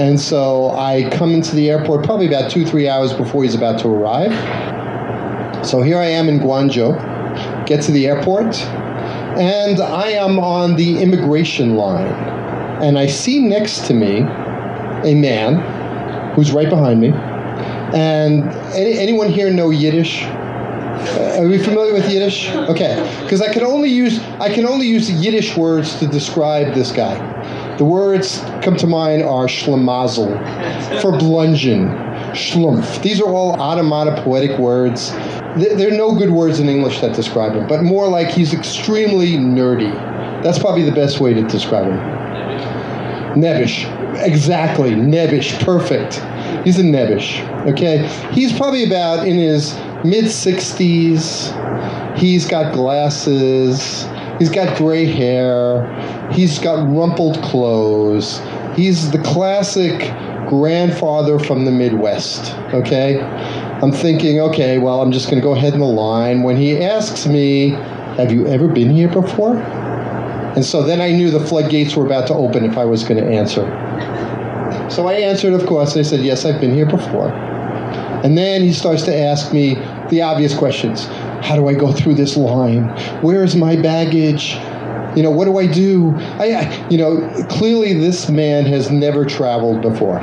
[0.00, 3.78] And so I come into the airport probably about two, three hours before he's about
[3.82, 4.32] to arrive.
[5.64, 8.56] So here I am in Guangzhou, get to the airport,
[9.38, 12.12] and I am on the immigration line.
[12.82, 14.22] And I see next to me
[15.08, 17.12] a man who's right behind me
[17.94, 18.44] and
[18.74, 20.24] any, anyone here know Yiddish?
[20.24, 22.48] Uh, are we familiar with Yiddish?
[22.50, 26.90] Okay, because I can only use I can only use Yiddish words to describe this
[26.90, 27.16] guy.
[27.76, 30.36] The words come to mind are schlemazel,
[31.00, 33.02] farblondzhet, schlumpf.
[33.02, 35.12] These are all onomatopoetic words.
[35.56, 39.32] There are no good words in English that describe him, but more like he's extremely
[39.32, 39.92] nerdy.
[40.42, 41.98] That's probably the best way to describe him.
[43.36, 43.84] Nebbish.
[44.24, 44.90] Exactly.
[44.92, 45.62] Nebbish.
[45.62, 46.20] Perfect.
[46.64, 47.40] He's a nebbish.
[47.72, 52.18] Okay, he's probably about in his mid 60s.
[52.18, 54.06] He's got glasses.
[54.38, 55.86] He's got gray hair.
[56.32, 58.40] He's got rumpled clothes.
[58.74, 59.98] He's the classic
[60.48, 62.54] grandfather from the Midwest.
[62.74, 66.42] Okay, I'm thinking, okay, well, I'm just going to go ahead in the line.
[66.42, 67.70] When he asks me,
[68.16, 72.26] "Have you ever been here before?" And so then I knew the floodgates were about
[72.28, 73.64] to open if I was going to answer.
[74.90, 75.96] So I answered, of course.
[75.96, 77.28] I said, Yes, I've been here before.
[78.24, 79.74] And then he starts to ask me
[80.10, 81.06] the obvious questions
[81.44, 82.88] How do I go through this line?
[83.22, 84.54] Where is my baggage?
[85.16, 86.14] You know, what do I do?
[86.16, 90.20] I, you know, clearly this man has never traveled before.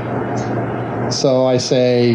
[1.11, 2.11] So I say,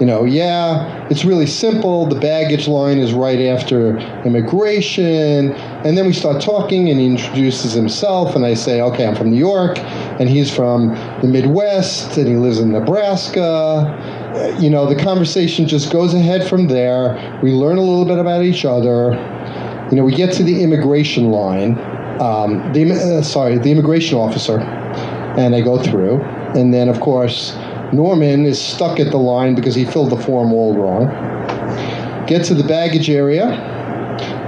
[0.00, 2.06] you know, yeah, it's really simple.
[2.06, 5.52] The baggage line is right after immigration.
[5.84, 8.34] And then we start talking, and he introduces himself.
[8.34, 10.88] And I say, okay, I'm from New York, and he's from
[11.22, 14.56] the Midwest, and he lives in Nebraska.
[14.60, 17.38] You know, the conversation just goes ahead from there.
[17.42, 19.12] We learn a little bit about each other.
[19.90, 21.78] You know, we get to the immigration line,
[22.20, 26.20] um, the, uh, sorry, the immigration officer, and I go through.
[26.56, 27.56] And then, of course,
[27.92, 31.06] Norman is stuck at the line because he filled the form all wrong.
[32.26, 33.46] Get to the baggage area,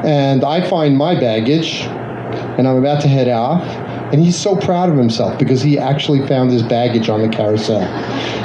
[0.04, 3.62] and I find my baggage, and I'm about to head off.
[4.12, 7.82] And he's so proud of himself because he actually found his baggage on the carousel.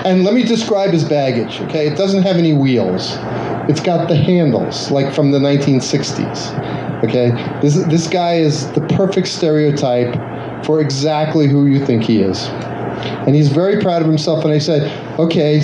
[0.06, 1.88] And let me describe his baggage, okay?
[1.88, 3.16] It doesn't have any wheels.
[3.68, 7.04] It's got the handles, like from the 1960s.
[7.04, 7.32] Okay?
[7.62, 10.14] This, this guy is the perfect stereotype
[10.64, 12.48] for exactly who you think he is
[12.96, 14.44] and he's very proud of himself.
[14.44, 15.62] And I said, okay,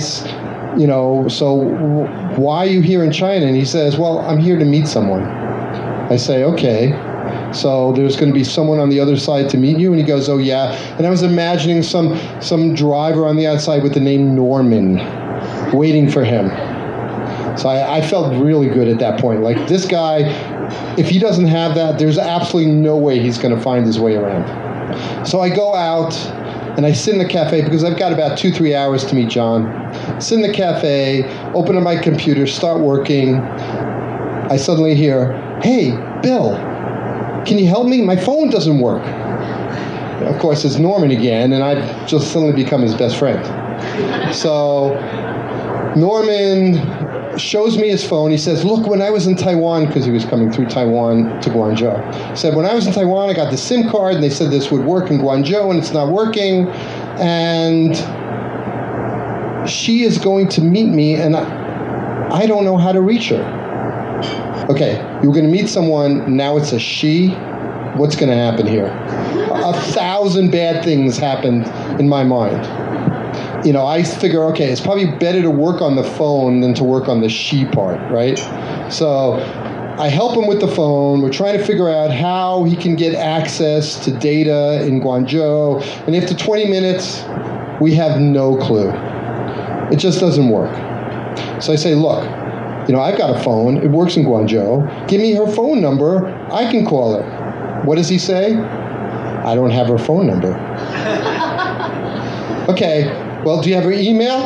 [0.76, 1.54] you know, so
[2.36, 3.46] why are you here in China?
[3.46, 5.22] And he says, well, I'm here to meet someone.
[6.12, 6.90] I say, okay.
[7.52, 10.06] So there's going to be someone on the other side to meet you, and he
[10.06, 14.00] goes, "Oh yeah." And I was imagining some some driver on the outside with the
[14.00, 14.96] name Norman,
[15.72, 16.48] waiting for him.
[17.58, 19.42] So I, I felt really good at that point.
[19.42, 20.20] Like this guy,
[20.96, 24.16] if he doesn't have that, there's absolutely no way he's going to find his way
[24.16, 25.26] around.
[25.26, 26.14] So I go out
[26.76, 29.28] and I sit in the cafe because I've got about two, three hours to meet
[29.28, 30.20] John.
[30.20, 33.36] Sit in the cafe, open up my computer, start working.
[33.36, 35.32] I suddenly hear,
[35.62, 35.92] Hey,
[36.22, 36.56] Bill,
[37.46, 38.02] can you help me?
[38.02, 39.06] My phone doesn't work.
[40.26, 43.44] of course, it's Norman again, and I've just suddenly become his best friend.
[44.34, 44.94] So
[45.96, 48.32] Norman shows me his phone.
[48.32, 51.50] He says, Look, when I was in Taiwan, because he was coming through Taiwan to
[51.50, 54.50] Guangzhou, said, When I was in Taiwan, I got the SIM card, and they said
[54.50, 56.66] this would work in Guangzhou, and it's not working.
[57.20, 57.96] And
[59.70, 63.61] she is going to meet me, and I, I don't know how to reach her.
[64.70, 67.30] Okay, you're going to meet someone, now it's a she.
[67.96, 68.86] What's going to happen here?
[68.86, 71.66] A thousand bad things happened
[72.00, 72.66] in my mind
[73.64, 76.84] you know, I figure, okay, it's probably better to work on the phone than to
[76.84, 78.38] work on the she part, right?
[78.92, 79.34] So
[79.98, 81.22] I help him with the phone.
[81.22, 85.82] We're trying to figure out how he can get access to data in Guangzhou.
[86.06, 87.22] And after 20 minutes,
[87.80, 88.90] we have no clue.
[89.92, 90.74] It just doesn't work.
[91.62, 92.24] So I say, look,
[92.86, 93.78] you know, I've got a phone.
[93.78, 95.08] It works in Guangzhou.
[95.08, 96.28] Give me her phone number.
[96.52, 97.82] I can call her.
[97.84, 98.56] What does he say?
[98.56, 100.52] I don't have her phone number.
[102.68, 103.06] okay,
[103.44, 104.40] well, do you have her email?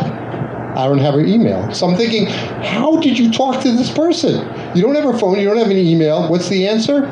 [0.77, 1.73] I don't have her email.
[1.73, 4.47] So I'm thinking, how did you talk to this person?
[4.77, 6.31] You don't have her phone, you don't have any email.
[6.31, 7.03] What's the answer?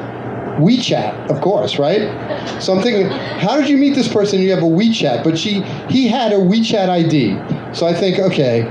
[0.58, 2.62] WeChat, of course, right?
[2.62, 4.40] So I'm thinking, how did you meet this person?
[4.40, 7.74] You have a WeChat, but she he had her WeChat ID.
[7.74, 8.62] So I think, okay,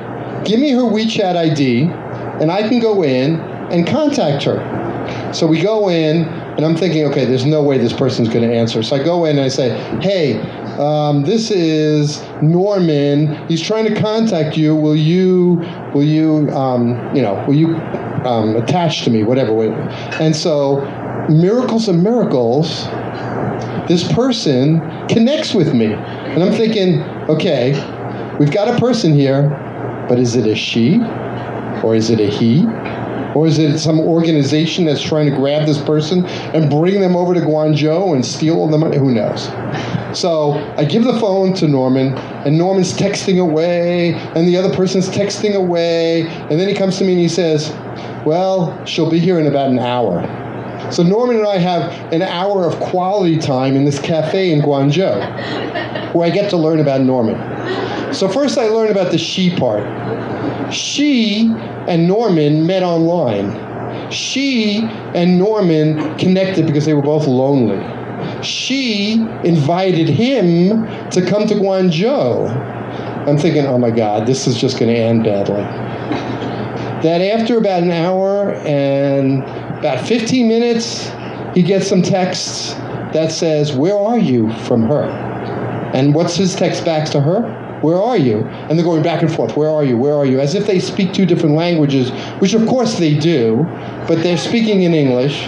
[0.45, 1.85] give me her WeChat ID,
[2.43, 3.39] and I can go in
[3.71, 5.33] and contact her.
[5.33, 8.53] So we go in, and I'm thinking, okay, there's no way this person's going to
[8.53, 8.83] answer.
[8.83, 9.69] So I go in and I say,
[10.01, 10.41] hey,
[10.77, 13.47] um, this is Norman.
[13.47, 14.75] He's trying to contact you.
[14.75, 15.63] Will you,
[15.93, 17.77] will you, um, you know, will you
[18.25, 19.71] um, attach to me, whatever.
[20.19, 20.81] And so,
[21.29, 22.83] miracles and miracles,
[23.87, 25.93] this person connects with me.
[25.93, 27.71] And I'm thinking, okay,
[28.37, 29.47] we've got a person here,
[30.09, 30.99] but is it a she
[31.83, 32.65] or is it a he?
[33.35, 37.33] Or is it some organization that's trying to grab this person and bring them over
[37.33, 38.97] to Guangzhou and steal the money?
[38.97, 39.47] Who knows?
[40.17, 42.13] So I give the phone to Norman,
[42.45, 47.03] and Norman's texting away, and the other person's texting away, and then he comes to
[47.03, 47.71] me and he says,
[48.23, 50.21] Well, she'll be here in about an hour.
[50.91, 56.13] So Norman and I have an hour of quality time in this cafe in Guangzhou,
[56.13, 58.13] where I get to learn about Norman.
[58.13, 59.83] So first I learn about the she part.
[60.71, 61.47] She
[61.87, 64.11] and Norman met online.
[64.11, 64.79] She
[65.13, 67.81] and Norman connected because they were both lonely.
[68.43, 69.13] She
[69.43, 72.49] invited him to come to Guangzhou.
[73.27, 75.63] I'm thinking, oh my God, this is just going to end badly.
[77.03, 79.43] That after about an hour and
[79.79, 81.09] about 15 minutes,
[81.53, 82.73] he gets some texts
[83.13, 85.03] that says, Where are you from her?
[85.93, 87.62] And what's his text back to her?
[87.83, 88.39] Where are you?
[88.47, 89.57] And they're going back and forth.
[89.57, 89.97] Where are you?
[89.97, 90.39] Where are you?
[90.39, 93.63] As if they speak two different languages, which of course they do,
[94.07, 95.45] but they're speaking in English.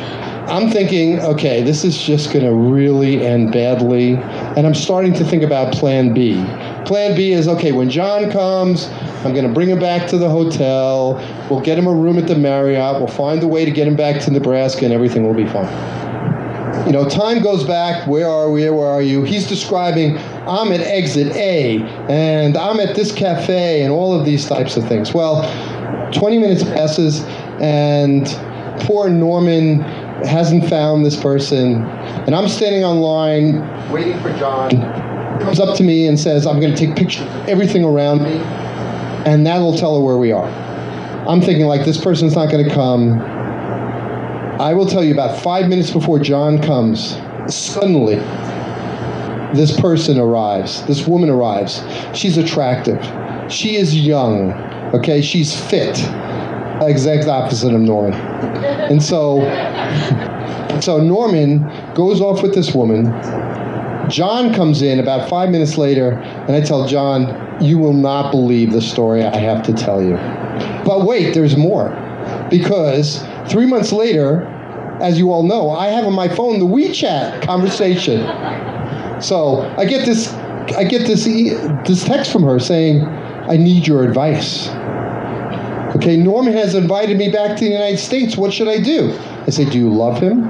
[0.47, 4.15] I'm thinking, okay, this is just going to really end badly.
[4.57, 6.36] And I'm starting to think about plan B.
[6.86, 8.89] Plan B is okay, when John comes,
[9.23, 11.15] I'm going to bring him back to the hotel.
[11.49, 12.97] We'll get him a room at the Marriott.
[12.97, 16.04] We'll find a way to get him back to Nebraska, and everything will be fine.
[16.86, 18.07] You know, time goes back.
[18.07, 18.69] Where are we?
[18.69, 19.23] Where are you?
[19.23, 20.17] He's describing
[20.47, 24.88] I'm at exit A, and I'm at this cafe, and all of these types of
[24.88, 25.11] things.
[25.11, 25.41] Well,
[26.13, 27.23] 20 minutes passes,
[27.59, 28.27] and
[28.81, 29.79] poor Norman
[30.25, 33.59] hasn't found this person, and I'm standing online
[33.91, 34.69] waiting for John.
[35.41, 38.38] Comes up to me and says, I'm going to take pictures of everything around me,
[39.25, 40.47] and that'll tell her where we are.
[41.27, 43.34] I'm thinking, like, this person's not going to come.
[44.59, 48.15] I will tell you about five minutes before John comes, suddenly,
[49.53, 51.83] this person arrives, this woman arrives.
[52.13, 53.03] She's attractive.
[53.51, 54.53] She is young.
[54.93, 55.99] Okay, she's fit.
[56.81, 58.13] Exact opposite of Norman.
[58.13, 59.41] And so,
[60.81, 61.59] so Norman
[61.93, 63.05] goes off with this woman.
[64.09, 68.71] John comes in about five minutes later, and I tell John, You will not believe
[68.71, 70.15] the story I have to tell you.
[70.85, 71.89] But wait, there's more.
[72.49, 74.45] Because three months later,
[75.01, 78.21] as you all know, I have on my phone the WeChat conversation.
[79.21, 80.33] So I get this,
[80.75, 84.69] I get this, this text from her saying, "I need your advice."
[85.95, 88.35] Okay, Norman has invited me back to the United States.
[88.35, 89.17] What should I do?
[89.47, 90.45] I say, "Do you love him?"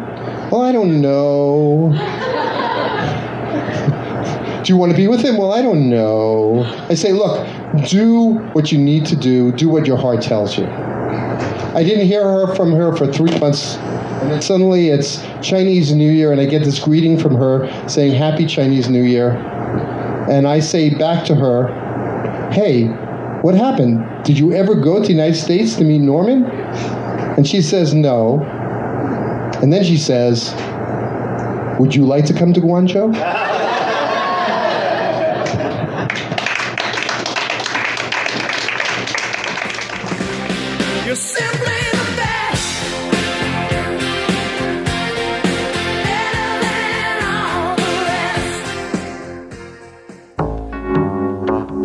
[0.49, 1.91] Well, I don't know.
[4.63, 5.37] do you want to be with him?
[5.37, 6.63] Well, I don't know.
[6.89, 7.45] I say, "Look,
[7.87, 9.51] do what you need to do.
[9.51, 10.65] Do what your heart tells you."
[11.75, 13.77] I didn't hear her from her for three months
[14.25, 18.15] and then suddenly it's Chinese New Year, and I get this greeting from her saying,
[18.15, 19.31] Happy Chinese New Year.
[20.27, 21.67] And I say back to her,
[22.51, 22.87] Hey,
[23.41, 24.03] what happened?
[24.25, 26.45] Did you ever go to the United States to meet Norman?
[26.45, 28.41] And she says, No.
[29.61, 30.55] And then she says,
[31.79, 33.13] Would you like to come to Guangzhou?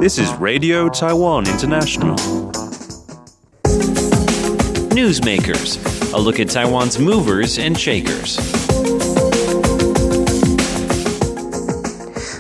[0.01, 2.17] This is Radio Taiwan International.
[4.97, 5.77] Newsmakers,
[6.15, 8.37] a look at Taiwan's movers and shakers.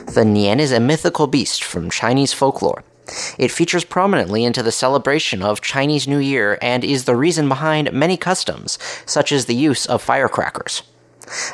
[0.06, 2.82] The Nian is a mythical beast from Chinese folklore.
[3.36, 7.92] It features prominently into the celebration of Chinese New Year and is the reason behind
[7.92, 10.82] many customs, such as the use of firecrackers.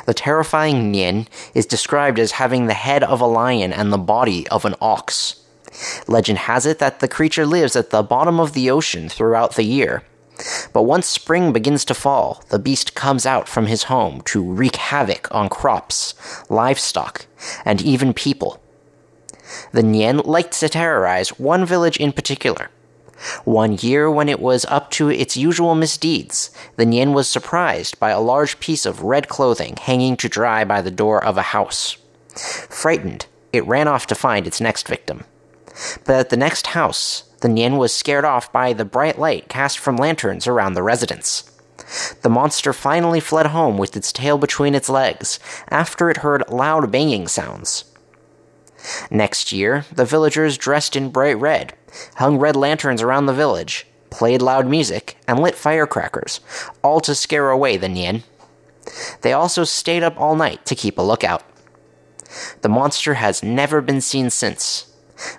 [0.05, 4.47] The terrifying Nian is described as having the head of a lion and the body
[4.47, 5.43] of an ox.
[6.07, 9.63] Legend has it that the creature lives at the bottom of the ocean throughout the
[9.63, 10.03] year.
[10.71, 14.75] But once spring begins to fall, the beast comes out from his home to wreak
[14.75, 16.13] havoc on crops,
[16.49, 17.25] livestock,
[17.65, 18.61] and even people.
[19.71, 22.69] The Nian liked to terrorize one village in particular.
[23.45, 28.11] One year, when it was up to its usual misdeeds, the Nian was surprised by
[28.11, 31.97] a large piece of red clothing hanging to dry by the door of a house.
[32.35, 35.23] Frightened, it ran off to find its next victim.
[36.05, 39.77] But at the next house, the Nian was scared off by the bright light cast
[39.77, 41.51] from lanterns around the residence.
[42.21, 46.91] The monster finally fled home with its tail between its legs after it heard loud
[46.91, 47.85] banging sounds.
[49.09, 51.73] Next year, the villagers dressed in bright red,
[52.15, 56.39] hung red lanterns around the village, played loud music, and lit firecrackers,
[56.83, 58.23] all to scare away the Nian.
[59.21, 61.43] They also stayed up all night to keep a lookout.
[62.61, 64.86] The monster has never been seen since,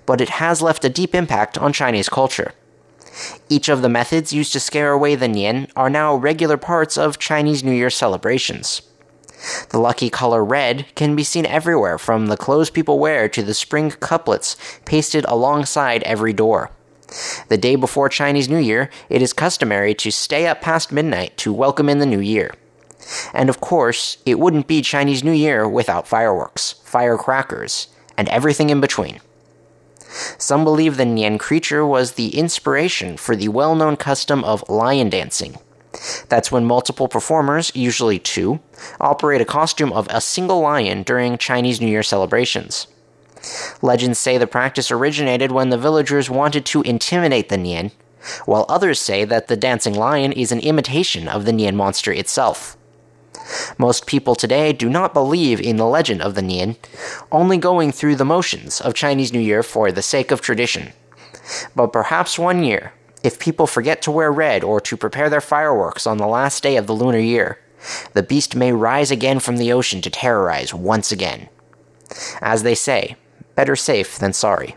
[0.07, 2.53] but it has left a deep impact on Chinese culture.
[3.49, 7.19] Each of the methods used to scare away the Nian are now regular parts of
[7.19, 8.83] Chinese New Year celebrations.
[9.71, 13.55] The lucky color red can be seen everywhere from the clothes people wear to the
[13.55, 16.71] spring couplets pasted alongside every door.
[17.49, 21.53] The day before Chinese New Year, it is customary to stay up past midnight to
[21.53, 22.53] welcome in the new year.
[23.33, 28.81] And of course, it wouldn't be Chinese New Year without fireworks, firecrackers, and everything in
[28.81, 29.21] between.
[30.39, 35.11] Some believe the Nian creature was the inspiration for the well known custom of lion
[35.11, 35.57] dancing.
[36.29, 38.61] That's when multiple performers, usually two,
[39.01, 42.87] operate a costume of a single lion during Chinese New Year celebrations.
[43.83, 47.93] Legends say the practice originated when the villagers wanted to intimidate the Nian,
[48.45, 52.77] while others say that the dancing lion is an imitation of the Nian monster itself.
[53.79, 56.77] Most people today do not believe in the legend of the Nian,
[57.33, 60.93] only going through the motions of Chinese New Year for the sake of tradition.
[61.75, 62.93] But perhaps one year,
[63.23, 66.77] if people forget to wear red or to prepare their fireworks on the last day
[66.77, 67.59] of the lunar year,
[68.13, 71.49] the beast may rise again from the ocean to terrorize once again.
[72.41, 73.17] As they say,
[73.55, 74.77] better safe than sorry.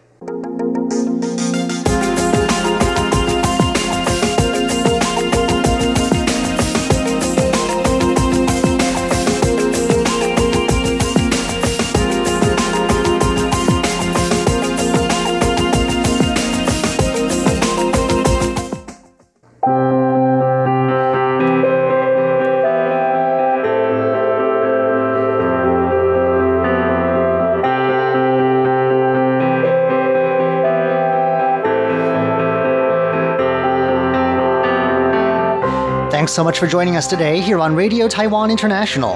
[36.32, 39.16] Thanks so much for joining us today here on Radio Taiwan International.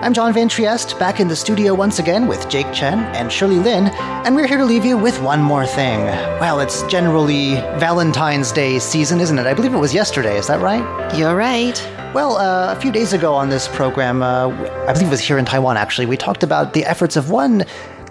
[0.00, 3.60] I'm John Van Trieste, back in the studio once again with Jake Chen and Shirley
[3.60, 6.00] Lin, and we're here to leave you with one more thing.
[6.40, 9.46] Well, it's generally Valentine's Day season, isn't it?
[9.46, 10.82] I believe it was yesterday, is that right?
[11.16, 11.80] You're right.
[12.12, 14.48] Well, uh, a few days ago on this program, uh,
[14.88, 17.64] I believe it was here in Taiwan actually, we talked about the efforts of one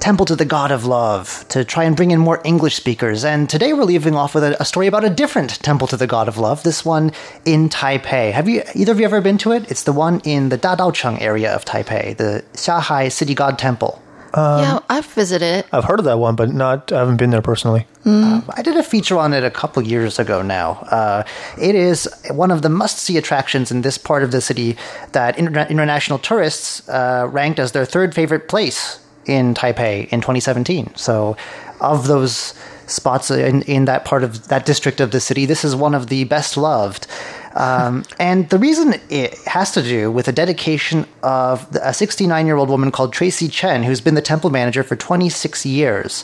[0.06, 3.26] temple to the god of love to try and bring in more English speakers.
[3.26, 6.06] And today we're leaving off with a, a, story about a different temple to the
[6.06, 7.12] god of love, this one
[7.44, 8.32] in Taipei.
[8.32, 9.72] Have you either of you ever been to it?
[9.72, 14.00] It's the one in the Dadaocheng area of Taipei, the Xiahai City God Temple.
[14.36, 15.66] Um, yeah, I've visited.
[15.72, 16.92] I've heard of that one, but not.
[16.92, 17.88] I haven't been there personally.
[18.04, 18.48] Mm.
[18.48, 20.44] Uh, I did a feature on it a couple years ago.
[20.44, 21.24] Now, uh,
[21.60, 24.78] it is one of the must-see attractions in this part of the city
[25.14, 30.96] that interna- international tourists uh, ranked as their third favorite place in Taipei in 2017.
[30.96, 31.36] So,
[31.82, 32.54] of those
[32.88, 36.08] spots in, in that part of that district of the city, this is one of
[36.08, 37.08] the best loved.
[37.56, 42.58] Um, and the reason it has to do with the dedication of a 69 year
[42.58, 46.24] old woman called Tracy Chen, who's been the temple manager for 26 years.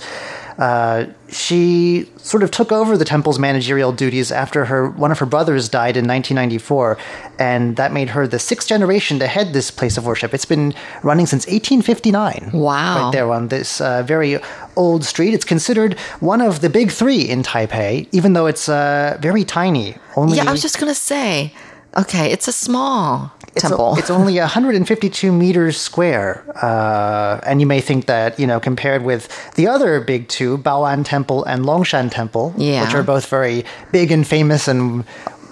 [0.61, 5.25] Uh, she sort of took over the temple's managerial duties after her one of her
[5.25, 6.99] brothers died in 1994,
[7.39, 10.35] and that made her the sixth generation to head this place of worship.
[10.35, 12.51] It's been running since 1859.
[12.53, 13.05] Wow!
[13.05, 14.37] Right there on this uh, very
[14.75, 15.33] old street.
[15.33, 19.95] It's considered one of the big three in Taipei, even though it's uh, very tiny.
[20.15, 21.55] Only Yeah, I was just gonna say.
[21.97, 23.93] Okay, it's a small it's, temple.
[23.95, 29.03] a- it's only 152 meters square, uh, and you may think that you know compared
[29.03, 32.83] with the other big two, Baoan Temple and Longshan Temple, Yeah.
[32.85, 35.03] which are both very big and famous and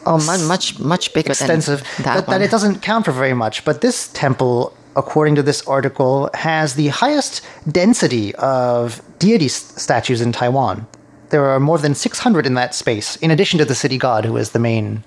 [0.05, 2.39] oh, mu- much much bigger extensive, than that one.
[2.39, 3.65] that it doesn't count for very much.
[3.65, 10.31] But this temple, according to this article, has the highest density of deity statues in
[10.31, 10.87] Taiwan.
[11.31, 14.35] There are more than 600 in that space, in addition to the city god, who
[14.37, 15.03] is the main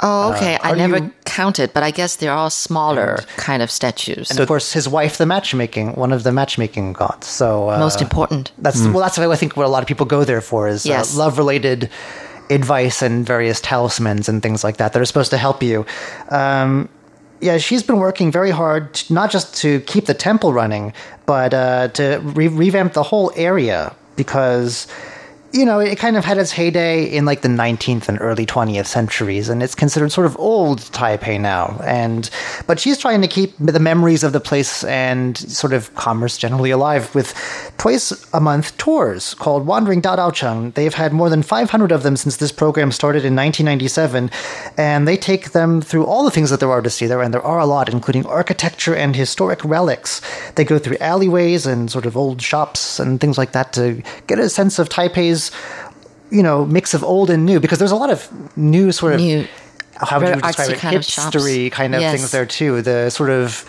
[0.00, 0.54] Oh, okay.
[0.56, 4.30] Uh, I never you- counted, but I guess they're all smaller kind of statues.
[4.30, 8.00] and of course his wife the matchmaking one of the matchmaking gods so uh, Most
[8.02, 8.50] important.
[8.58, 10.84] that's well that's what i think what a lot of people go there for is
[10.86, 11.14] Yes.
[11.14, 11.90] uh, love related
[12.50, 15.84] advice and various talismans and things like that that are supposed to help you
[16.30, 16.88] um,
[17.40, 20.92] yeah she's been working very hard to, not just to keep the temple running
[21.26, 22.04] but uh, to
[22.38, 24.86] re- revamp the whole area because
[25.52, 28.86] you know, it kind of had its heyday in like the 19th and early 20th
[28.86, 31.80] centuries, and it's considered sort of old Taipei now.
[31.84, 32.28] And
[32.66, 36.70] but she's trying to keep the memories of the place and sort of commerce generally
[36.70, 37.32] alive with
[37.78, 40.74] twice a month tours called Wandering Dadaocheng.
[40.74, 44.30] They've had more than 500 of them since this program started in 1997,
[44.76, 47.32] and they take them through all the things that there are to see there, and
[47.32, 50.20] there are a lot, including architecture and historic relics.
[50.56, 54.38] They go through alleyways and sort of old shops and things like that to get
[54.38, 55.37] a sense of Taipei's
[56.30, 58.18] you know mix of old and new because there's a lot of
[58.56, 59.46] new sort of New,
[59.94, 61.46] how would you describe it kind of shops.
[61.70, 62.14] kind of Yes.
[62.14, 63.64] things there too the sort of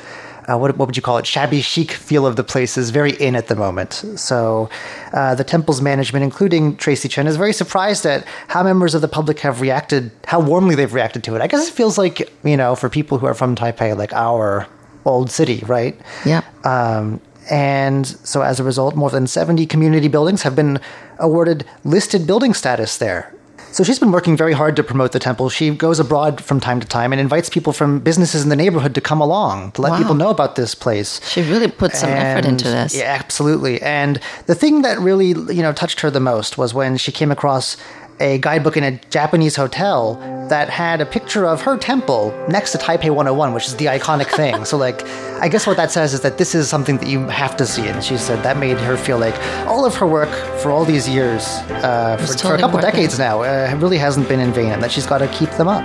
[0.50, 1.28] uh, what, what would you call it?
[1.28, 3.94] Shabby chic feel of the place is very in at the moment.
[4.16, 4.70] So,
[5.14, 9.08] uh, the temple's management, including Tracy Chen, is very surprised at how members of the
[9.08, 11.42] public have reacted, how warmly they've reacted to it.
[11.42, 14.66] I guess it feels like, you know, for people who are from Taipei, like our
[15.06, 16.00] old city, right?
[16.26, 16.42] Yeah.
[16.64, 20.80] Um, and so, as a result, more than 70 community buildings have been
[21.18, 23.34] awarded listed building status there.
[23.72, 25.50] So, she's been working very hard to promote the temple.
[25.50, 28.95] She goes abroad from time to time and invites people from businesses in the neighborhood
[28.95, 29.97] to come along to let Wow.
[30.00, 31.20] people know about this place.
[31.30, 32.95] She really put some effort into this.
[32.95, 33.80] Yeah, absolutely.
[33.82, 37.32] And the thing that really, you know, touched her the most was when she came
[37.32, 37.78] across
[38.20, 40.16] a guidebook in a Japanese hotel
[40.50, 44.28] that had a picture of her temple next to Taipei 101, which is the iconic
[44.28, 44.66] thing.
[44.66, 45.04] so, like,
[45.42, 47.88] I guess what that says is that this is something that you have to see.
[47.88, 49.36] And she said that made her feel like
[49.68, 50.30] all of her work
[50.62, 52.92] for all these years, uh, for, was for a couple worth it.
[52.92, 55.68] decades now, uh, really hasn't been in vain, and that she's got to keep them
[55.68, 55.84] up.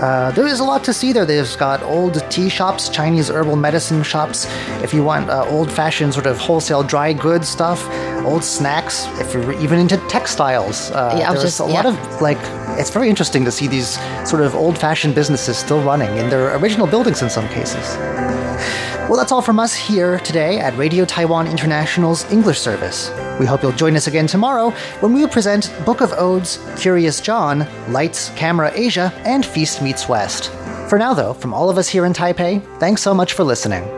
[0.00, 1.24] Uh, there is a lot to see there.
[1.26, 4.46] They've got old tea shops, Chinese herbal medicine shops.
[4.82, 7.84] If you want uh, old fashioned sort of wholesale dry goods stuff,
[8.24, 9.06] old snacks.
[9.18, 12.38] If you're even into textiles, uh, Yeah, there's just- a lot of like.
[12.78, 16.54] It's very interesting to see these sort of old fashioned businesses still running in their
[16.56, 17.96] original buildings in some cases.
[19.08, 23.10] Well, that's all from us here today at Radio Taiwan International's English service.
[23.40, 24.68] We hope you'll join us again tomorrow
[25.00, 30.50] when we present Book of Odes, Curious John, Lights, Camera Asia, and Feast Meets West.
[30.90, 33.97] For now, though, from all of us here in Taipei, thanks so much for listening.